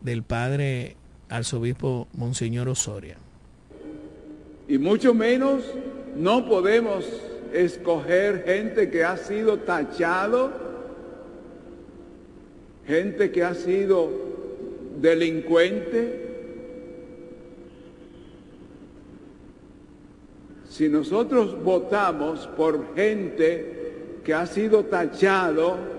del 0.00 0.22
padre 0.22 0.96
arzobispo 1.28 2.08
Monseñor 2.12 2.68
Osoria. 2.68 3.16
Y 4.68 4.78
mucho 4.78 5.14
menos 5.14 5.62
no 6.16 6.46
podemos 6.48 7.04
escoger 7.52 8.44
gente 8.44 8.90
que 8.90 9.04
ha 9.04 9.16
sido 9.16 9.58
tachado, 9.58 10.52
gente 12.86 13.30
que 13.30 13.44
ha 13.44 13.54
sido 13.54 14.10
delincuente. 15.00 16.20
Si 20.68 20.88
nosotros 20.88 21.62
votamos 21.62 22.46
por 22.56 22.94
gente 22.94 24.20
que 24.24 24.34
ha 24.34 24.46
sido 24.46 24.84
tachado, 24.84 25.93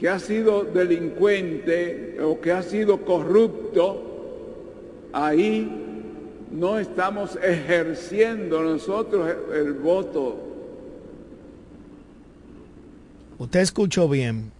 que 0.00 0.08
ha 0.08 0.18
sido 0.18 0.64
delincuente 0.64 2.16
o 2.22 2.40
que 2.40 2.52
ha 2.52 2.62
sido 2.62 3.04
corrupto, 3.04 5.10
ahí 5.12 5.70
no 6.50 6.78
estamos 6.78 7.38
ejerciendo 7.42 8.62
nosotros 8.62 9.30
el 9.52 9.74
voto. 9.74 10.40
Usted 13.36 13.60
escuchó 13.60 14.08
bien. 14.08 14.52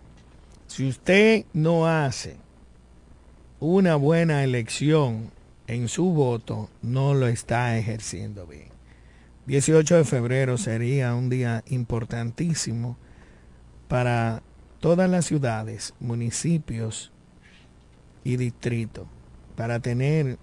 Si 0.67 0.87
usted 0.87 1.47
no 1.55 1.87
hace 1.87 2.37
una 3.61 3.97
buena 3.97 4.45
elección 4.45 5.31
en 5.67 5.89
su 5.89 6.11
voto, 6.11 6.69
no 6.83 7.15
lo 7.15 7.29
está 7.29 7.79
ejerciendo 7.79 8.47
bien. 8.47 8.69
18 9.47 9.97
de 9.97 10.05
febrero 10.05 10.59
sería 10.59 11.15
un 11.15 11.31
día 11.31 11.65
importantísimo 11.67 12.99
para 13.89 14.43
todas 14.81 15.09
las 15.09 15.27
ciudades, 15.27 15.95
municipios 16.01 17.13
y 18.25 18.37
distritos 18.37 19.07
para 19.57 19.81
tener 19.81 20.39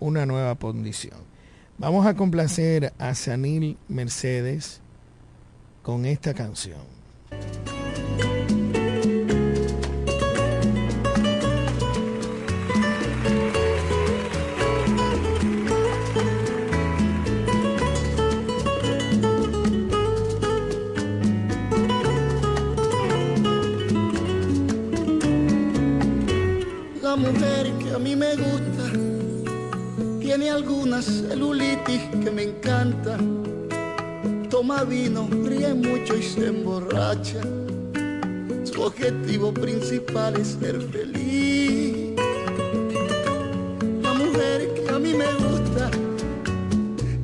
una 0.00 0.26
nueva 0.26 0.54
condición. 0.56 1.18
Vamos 1.76 2.06
a 2.06 2.14
complacer 2.14 2.92
a 2.98 3.14
Sanil 3.14 3.76
Mercedes 3.88 4.80
con 5.82 6.06
esta 6.06 6.34
canción. 6.34 6.80
A 27.98 28.00
mí 28.00 28.14
me 28.14 28.32
gusta 28.36 28.92
tiene 30.20 30.50
algunas 30.50 31.04
celulitis 31.04 32.02
que 32.22 32.30
me 32.30 32.44
encanta. 32.44 33.18
Toma 34.48 34.84
vino, 34.84 35.28
ríe 35.44 35.74
mucho 35.74 36.16
y 36.16 36.22
se 36.22 36.46
emborracha. 36.46 37.40
Su 38.62 38.82
objetivo 38.82 39.52
principal 39.52 40.36
es 40.36 40.58
ser 40.60 40.80
feliz. 40.92 42.14
La 44.02 44.12
mujer 44.12 44.74
que 44.74 44.88
a 44.94 44.98
mí 45.00 45.14
me 45.14 45.34
gusta 45.34 45.90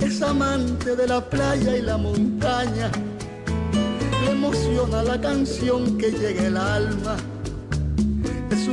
es 0.00 0.22
amante 0.22 0.96
de 0.96 1.06
la 1.06 1.20
playa 1.20 1.76
y 1.76 1.82
la 1.82 1.96
montaña. 1.96 2.90
Le 4.24 4.30
emociona 4.32 5.04
la 5.04 5.20
canción 5.20 5.96
que 5.98 6.10
llega 6.10 6.46
el 6.48 6.56
alma 6.56 7.16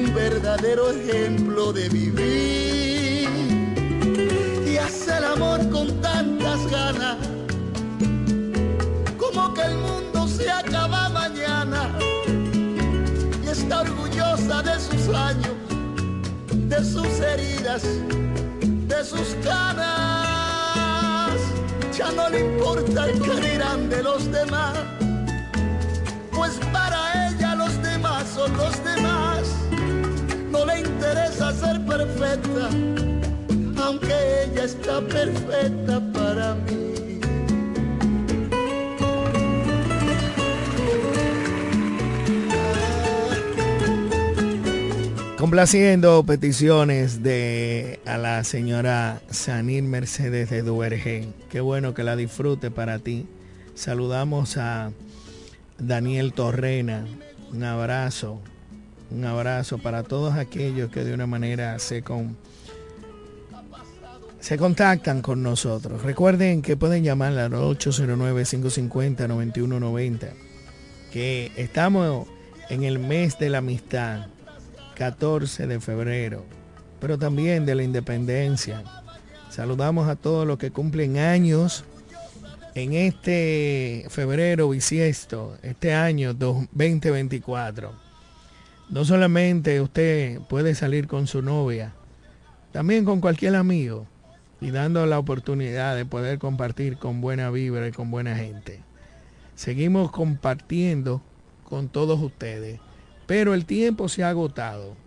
un 0.03 0.13
verdadero 0.13 0.91
ejemplo 0.91 1.73
de 1.73 1.89
vivir. 1.89 3.29
Y 4.65 4.77
hace 4.77 5.17
el 5.17 5.25
amor 5.25 5.69
con 5.69 5.87
tantas 6.01 6.59
ganas 6.67 7.17
como 9.17 9.53
que 9.53 9.61
el 9.61 9.75
mundo 9.77 10.27
se 10.27 10.49
acaba 10.49 11.09
mañana. 11.09 11.89
Y 13.43 13.47
está 13.47 13.81
orgullosa 13.81 14.61
de 14.63 14.79
sus 14.79 15.15
años, 15.15 15.55
de 16.71 16.83
sus 16.83 17.19
heridas, 17.19 17.83
de 18.87 19.03
sus 19.03 19.35
canas. 19.43 21.37
Ya 21.97 22.11
no 22.11 22.29
le 22.29 22.39
importa 22.39 23.09
el 23.09 23.21
que 23.21 23.35
dirán 23.49 23.89
de 23.89 24.01
los 24.03 24.31
demás, 24.31 24.77
pues 26.31 26.53
para 26.71 27.29
ella 27.29 27.55
los 27.55 27.81
demás 27.81 28.25
son 28.35 28.55
los 28.57 28.83
demás 28.83 29.30
interesa 31.11 31.51
ser 31.53 31.81
perfecta, 31.85 32.69
aunque 33.83 34.13
ella 34.45 34.63
está 34.63 35.01
perfecta 35.01 36.01
para 36.13 36.55
mí. 36.55 37.19
Complaciendo 45.37 46.23
peticiones 46.23 47.23
de 47.23 47.99
a 48.05 48.17
la 48.17 48.43
señora 48.43 49.21
Sanil 49.29 49.83
Mercedes 49.83 50.49
de 50.49 50.61
Duerge. 50.61 51.27
Qué 51.49 51.59
bueno 51.59 51.93
que 51.93 52.03
la 52.03 52.15
disfrute 52.15 52.71
para 52.71 52.99
ti. 52.99 53.27
Saludamos 53.73 54.55
a 54.57 54.91
Daniel 55.77 56.31
Torrena. 56.31 57.05
Un 57.51 57.63
abrazo. 57.63 58.39
Un 59.11 59.25
abrazo 59.25 59.77
para 59.77 60.01
todos 60.03 60.35
aquellos 60.35 60.89
que 60.89 61.03
de 61.03 61.13
una 61.13 61.27
manera 61.27 61.77
se, 61.79 62.01
con, 62.01 62.37
se 64.39 64.57
contactan 64.57 65.21
con 65.21 65.43
nosotros. 65.43 66.01
Recuerden 66.03 66.61
que 66.61 66.77
pueden 66.77 67.03
llamar 67.03 67.37
al 67.37 67.51
809-550-9190. 67.51 70.29
Que 71.11 71.51
estamos 71.57 72.29
en 72.69 72.83
el 72.83 72.99
mes 72.99 73.37
de 73.37 73.49
la 73.49 73.57
amistad, 73.57 74.27
14 74.95 75.67
de 75.67 75.81
febrero, 75.81 76.45
pero 77.01 77.19
también 77.19 77.65
de 77.65 77.75
la 77.75 77.83
independencia. 77.83 78.81
Saludamos 79.49 80.07
a 80.07 80.15
todos 80.15 80.47
los 80.47 80.57
que 80.57 80.71
cumplen 80.71 81.17
años 81.17 81.83
en 82.75 82.93
este 82.93 84.05
febrero 84.09 84.69
bisiesto, 84.69 85.57
este 85.63 85.93
año 85.93 86.33
2024. 86.33 88.10
No 88.91 89.05
solamente 89.05 89.79
usted 89.79 90.41
puede 90.41 90.75
salir 90.75 91.07
con 91.07 91.25
su 91.25 91.41
novia, 91.41 91.93
también 92.73 93.05
con 93.05 93.21
cualquier 93.21 93.55
amigo 93.55 94.05
y 94.59 94.71
dando 94.71 95.05
la 95.05 95.17
oportunidad 95.17 95.95
de 95.95 96.05
poder 96.05 96.39
compartir 96.39 96.97
con 96.97 97.21
buena 97.21 97.49
vibra 97.51 97.87
y 97.87 97.93
con 97.93 98.11
buena 98.11 98.35
gente. 98.35 98.81
Seguimos 99.55 100.11
compartiendo 100.11 101.21
con 101.63 101.87
todos 101.87 102.19
ustedes, 102.19 102.81
pero 103.27 103.53
el 103.53 103.63
tiempo 103.63 104.09
se 104.09 104.25
ha 104.25 104.29
agotado. 104.29 104.97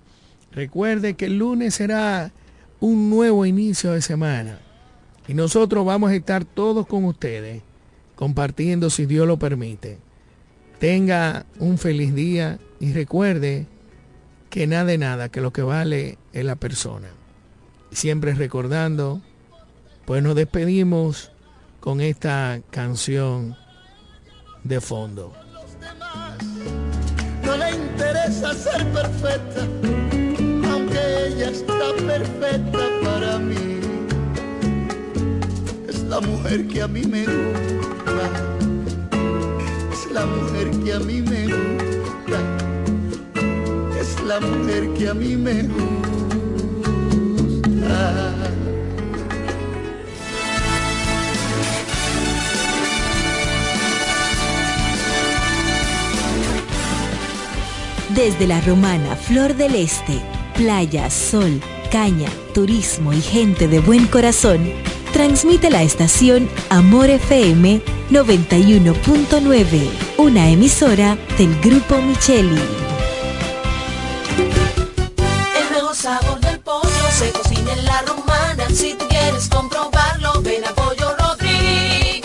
Recuerde 0.52 1.12
que 1.12 1.26
el 1.26 1.36
lunes 1.36 1.74
será 1.74 2.32
un 2.80 3.10
nuevo 3.10 3.44
inicio 3.44 3.92
de 3.92 4.00
semana 4.00 4.60
y 5.28 5.34
nosotros 5.34 5.84
vamos 5.84 6.10
a 6.10 6.14
estar 6.14 6.46
todos 6.46 6.86
con 6.86 7.04
ustedes 7.04 7.62
compartiendo 8.14 8.88
si 8.88 9.04
Dios 9.04 9.26
lo 9.26 9.38
permite. 9.38 9.98
Tenga 10.78 11.44
un 11.58 11.76
feliz 11.76 12.14
día 12.14 12.58
y 12.80 12.94
recuerde 12.94 13.66
que 14.54 14.68
nada 14.68 14.84
de 14.84 14.98
nada, 14.98 15.30
que 15.30 15.40
lo 15.40 15.52
que 15.52 15.62
vale 15.62 16.16
es 16.32 16.44
la 16.44 16.54
persona. 16.54 17.08
Siempre 17.90 18.34
recordando, 18.34 19.20
pues 20.04 20.22
nos 20.22 20.36
despedimos 20.36 21.32
con 21.80 22.00
esta 22.00 22.60
canción 22.70 23.56
de 24.62 24.80
fondo. 24.80 25.32
No 27.42 27.56
le 27.56 27.70
interesa 27.72 28.54
ser 28.54 28.86
perfecta, 28.92 29.62
aunque 30.70 31.00
ella 31.26 31.50
está 31.50 32.06
perfecta 32.06 32.78
para 33.02 33.40
mí. 33.40 33.80
Es 35.88 36.00
la 36.02 36.20
mujer 36.20 36.68
que 36.68 36.80
a 36.80 36.86
mí 36.86 37.02
me 37.02 37.24
gusta, 37.24 38.30
es 39.92 40.12
la 40.12 40.24
mujer 40.24 40.70
que 40.84 40.92
a 40.92 41.00
mí 41.00 41.22
me 41.22 41.46
gusta, 41.46 42.03
la 44.24 44.40
mujer 44.40 44.88
que 44.94 45.08
a 45.08 45.14
mí 45.14 45.36
me 45.36 45.62
gusta. 45.62 45.84
Desde 58.14 58.46
la 58.46 58.60
romana 58.62 59.16
Flor 59.16 59.54
del 59.54 59.74
Este, 59.74 60.20
playa, 60.54 61.10
sol, 61.10 61.60
caña, 61.90 62.28
turismo 62.54 63.12
y 63.12 63.20
gente 63.20 63.68
de 63.68 63.80
buen 63.80 64.06
corazón, 64.06 64.72
transmite 65.12 65.68
la 65.68 65.82
estación 65.82 66.48
Amor 66.70 67.10
FM 67.10 67.82
91.9, 68.10 69.90
una 70.16 70.48
emisora 70.48 71.18
del 71.36 71.60
Grupo 71.60 72.00
Micheli. 72.00 72.83
Se 77.14 77.30
cocina 77.30 77.72
en 77.72 77.84
la 77.84 78.02
romana. 78.02 78.68
Si 78.74 78.94
tú 78.94 79.06
quieres 79.08 79.48
comprobarlo, 79.48 80.42
ven 80.42 80.64
a 80.64 80.74
Pollo 80.74 81.14
Rodríguez. 81.16 82.24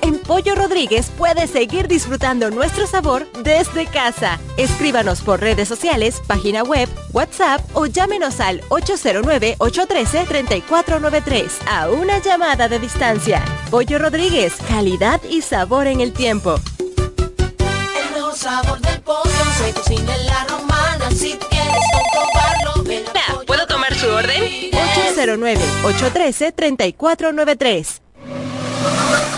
En 0.00 0.18
Pollo 0.20 0.54
Rodríguez 0.54 1.10
puedes 1.18 1.50
seguir 1.50 1.88
disfrutando 1.88 2.50
nuestro 2.50 2.86
sabor 2.86 3.30
desde 3.42 3.84
casa. 3.86 4.40
Escríbanos 4.56 5.20
por 5.20 5.40
redes 5.40 5.68
sociales, 5.68 6.22
página 6.26 6.62
web, 6.62 6.88
WhatsApp 7.12 7.60
o 7.74 7.84
llámenos 7.84 8.40
al 8.40 8.62
809-813-3493 8.70 11.50
a 11.68 11.90
una 11.90 12.18
llamada 12.18 12.68
de 12.68 12.78
distancia. 12.78 13.44
Pollo 13.70 13.98
Rodríguez, 13.98 14.54
calidad 14.68 15.20
y 15.28 15.42
sabor 15.42 15.86
en 15.86 16.00
el 16.00 16.14
tiempo. 16.14 16.54
El 16.78 18.14
mejor 18.14 18.34
sabor 18.36 18.80
del 18.80 19.02
pollo 19.02 19.44
se 19.58 19.70
cocina 19.74 20.16
en 20.16 20.26
la 20.26 20.44
romana. 20.44 21.10
Si 21.10 21.34
tú 21.34 21.46
quieres 21.50 21.74
comprobarlo, 21.92 22.31
809-813-3493. 25.22 28.00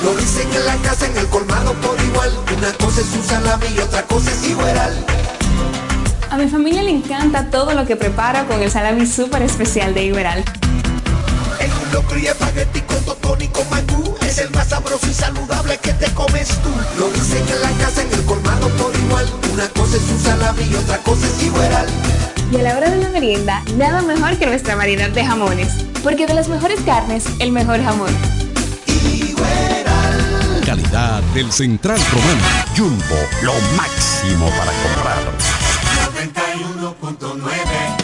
Lo 0.03 0.17
dicen 0.17 0.51
en 0.53 0.67
la 0.67 0.75
casa, 0.77 1.07
en 1.07 1.17
el 1.17 1.29
colmado 1.29 1.73
por 1.75 1.97
igual. 2.03 2.33
Una 2.57 2.73
cosa 2.75 3.03
es 3.03 3.13
un 3.15 3.23
salami 3.23 3.67
y 3.75 3.79
otra 3.79 4.03
cosa 4.05 4.31
es 4.31 4.49
igual. 4.49 5.05
A 6.31 6.39
mi 6.39 6.49
familia 6.49 6.83
le 6.83 6.91
encanta 6.91 7.51
todo 7.51 7.75
lo 7.75 7.85
que 7.87 7.97
preparo 7.97 8.47
con 8.47 8.63
el 8.63 8.71
salami 8.71 9.07
súper 9.07 9.43
especial 9.43 9.93
de 9.95 10.05
Iberal. 10.05 10.43
En 11.61 11.71
un 11.71 11.93
locro 11.93 12.19
y 12.19 12.29
espagueti 12.29 12.81
con 12.81 13.05
totón 13.05 13.41
y 13.41 13.47
con 13.49 13.69
mangú 13.71 14.17
Es 14.27 14.39
el 14.39 14.51
más 14.51 14.67
sabroso 14.69 15.07
y 15.07 15.15
saludable 15.15 15.79
que 15.79 15.93
te 15.93 16.13
comes 16.13 16.49
tú 16.49 16.69
Lo 16.99 17.09
dicen 17.11 17.47
en 17.49 17.63
la 17.63 17.71
casa, 17.79 18.03
en 18.03 18.13
el 18.13 18.25
colmado 18.25 18.69
por 18.71 18.93
igual 18.97 19.25
Una 19.53 19.69
cosa 19.69 19.97
es 19.97 20.03
un 20.11 20.19
salami 20.19 20.65
y 20.65 20.75
otra 20.75 20.99
cosa 20.99 21.25
es 21.25 21.41
igual 21.45 21.87
Y 22.55 22.57
a 22.57 22.63
la 22.63 22.77
hora 22.77 22.89
de 22.89 23.03
la 23.03 23.09
merienda, 23.09 23.65
nada 23.77 24.01
mejor 24.01 24.39
que 24.39 24.47
nuestra 24.47 24.77
variedad 24.77 25.11
de 25.11 25.25
jamones 25.25 25.85
Porque 26.05 26.25
de 26.25 26.35
las 26.35 26.49
mejores 26.49 26.81
carnes, 26.83 27.27
el 27.41 27.51
mejor 27.51 27.83
jamón 27.83 28.15
Calidad 30.65 31.21
del 31.35 31.51
Central 31.53 31.99
Romano. 32.13 32.43
Jumbo, 32.77 33.17
lo 33.43 33.53
máximo 33.77 34.49
para 34.51 34.73
comprar. 34.83 35.19
91.9 37.19 38.04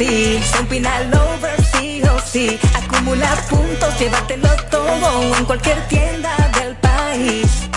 sí. 0.00 0.40
Son 0.52 0.66
Pina 0.66 1.02
Lovers, 1.04 1.68
sí 1.72 2.02
o 2.02 2.18
sí. 2.20 2.58
Acumula 2.74 3.34
puntos, 3.48 3.98
llévatelo 3.98 4.48
todo 4.70 5.36
en 5.36 5.44
cualquier 5.44 5.86
tienda 5.88 6.50
del 6.58 6.74
país. 6.76 7.69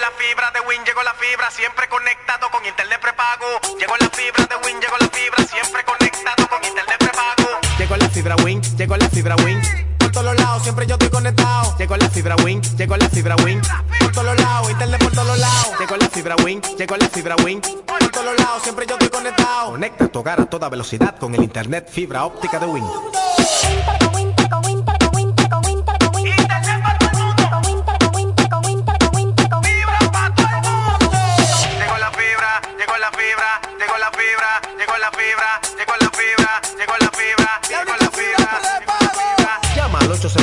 La 0.00 0.10
fibra 0.12 0.50
de 0.52 0.60
Win, 0.60 0.82
llegó 0.84 1.02
la 1.02 1.12
fibra, 1.14 1.50
siempre 1.50 1.86
conectado 1.88 2.50
con 2.50 2.64
internet 2.64 3.00
prepago. 3.00 3.46
Llegó 3.78 3.94
la 4.00 4.08
fibra 4.08 4.46
de 4.46 4.56
Win, 4.64 4.80
llegó 4.80 4.96
la 4.98 5.08
fibra, 5.08 5.44
siempre 5.44 5.84
conectado 5.84 6.48
con 6.48 6.64
internet 6.64 6.96
prepago. 6.98 7.60
Llegó 7.78 7.96
la 7.96 8.08
fibra 8.08 8.36
Win, 8.36 8.62
llegó 8.78 8.96
la 8.96 9.08
fibra 9.10 9.36
Win. 9.44 9.60
Por 9.98 10.10
todos 10.10 10.34
lados, 10.36 10.62
siempre 10.62 10.86
yo 10.86 10.94
estoy 10.94 11.10
conectado. 11.10 11.76
Llegó 11.76 11.96
la 11.98 12.08
fibra 12.08 12.36
Win, 12.36 12.62
llegó 12.78 12.96
la 12.96 13.08
fibra 13.10 13.36
Win. 13.44 13.60
Por 14.00 14.12
todos 14.12 14.40
lados, 14.40 14.70
internet 14.70 15.02
por 15.02 15.12
todos 15.12 15.38
lados. 15.38 15.78
Llegó 15.78 15.96
la 15.96 16.08
fibra 16.08 16.36
Win, 16.36 16.62
llegó 16.78 16.96
la 16.96 17.08
fibra 17.08 17.36
Win. 17.44 17.60
Por 17.60 18.10
todos 18.10 18.38
lados, 18.38 18.62
siempre 18.62 18.86
yo 18.86 18.94
estoy 18.94 19.10
conectado. 19.10 19.72
Conecta 19.72 20.08
tu 20.08 20.18
hogar 20.20 20.40
a 20.40 20.46
toda 20.46 20.68
velocidad 20.70 21.18
con 21.18 21.34
el 21.34 21.42
internet 21.42 21.90
fibra 21.90 22.24
óptica 22.24 22.58
de 22.58 22.66
Win. 22.66 22.84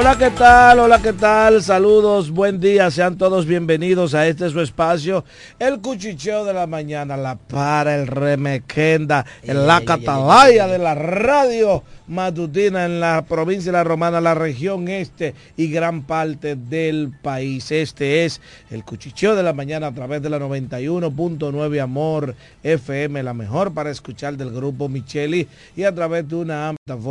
Hola, 0.00 0.16
¿qué 0.16 0.30
tal? 0.30 0.78
Hola, 0.78 1.02
¿qué 1.02 1.12
tal? 1.12 1.62
Saludos, 1.62 2.30
buen 2.30 2.58
día, 2.58 2.90
sean 2.90 3.18
todos 3.18 3.44
bienvenidos 3.44 4.14
a 4.14 4.26
este 4.26 4.48
su 4.48 4.58
espacio, 4.62 5.26
el 5.58 5.82
cuchicheo 5.82 6.46
de 6.46 6.54
la 6.54 6.66
mañana, 6.66 7.18
la 7.18 7.36
para, 7.36 7.96
el 7.96 8.06
remequenda, 8.06 9.26
en 9.42 9.66
la 9.66 9.82
catalaya 9.82 10.66
de 10.68 10.78
la 10.78 10.94
radio 10.94 11.82
matutina 12.10 12.84
en 12.86 12.98
la 12.98 13.22
provincia 13.22 13.70
de 13.70 13.78
la 13.78 13.84
Romana, 13.84 14.20
la 14.20 14.34
región 14.34 14.88
este 14.88 15.34
y 15.56 15.70
gran 15.70 16.02
parte 16.02 16.56
del 16.56 17.12
país. 17.22 17.70
Este 17.70 18.24
es 18.24 18.40
el 18.70 18.84
cuchicheo 18.84 19.36
de 19.36 19.44
la 19.44 19.52
mañana 19.52 19.86
a 19.86 19.92
través 19.92 20.20
de 20.20 20.28
la 20.28 20.40
91.9 20.40 21.80
Amor 21.80 22.34
FM, 22.64 23.22
la 23.22 23.32
mejor 23.32 23.72
para 23.72 23.90
escuchar 23.90 24.36
del 24.36 24.50
grupo 24.50 24.88
Micheli 24.88 25.46
y 25.76 25.84
a 25.84 25.94
través 25.94 26.28
de 26.28 26.34
una 26.34 26.68
amplia 26.68 26.96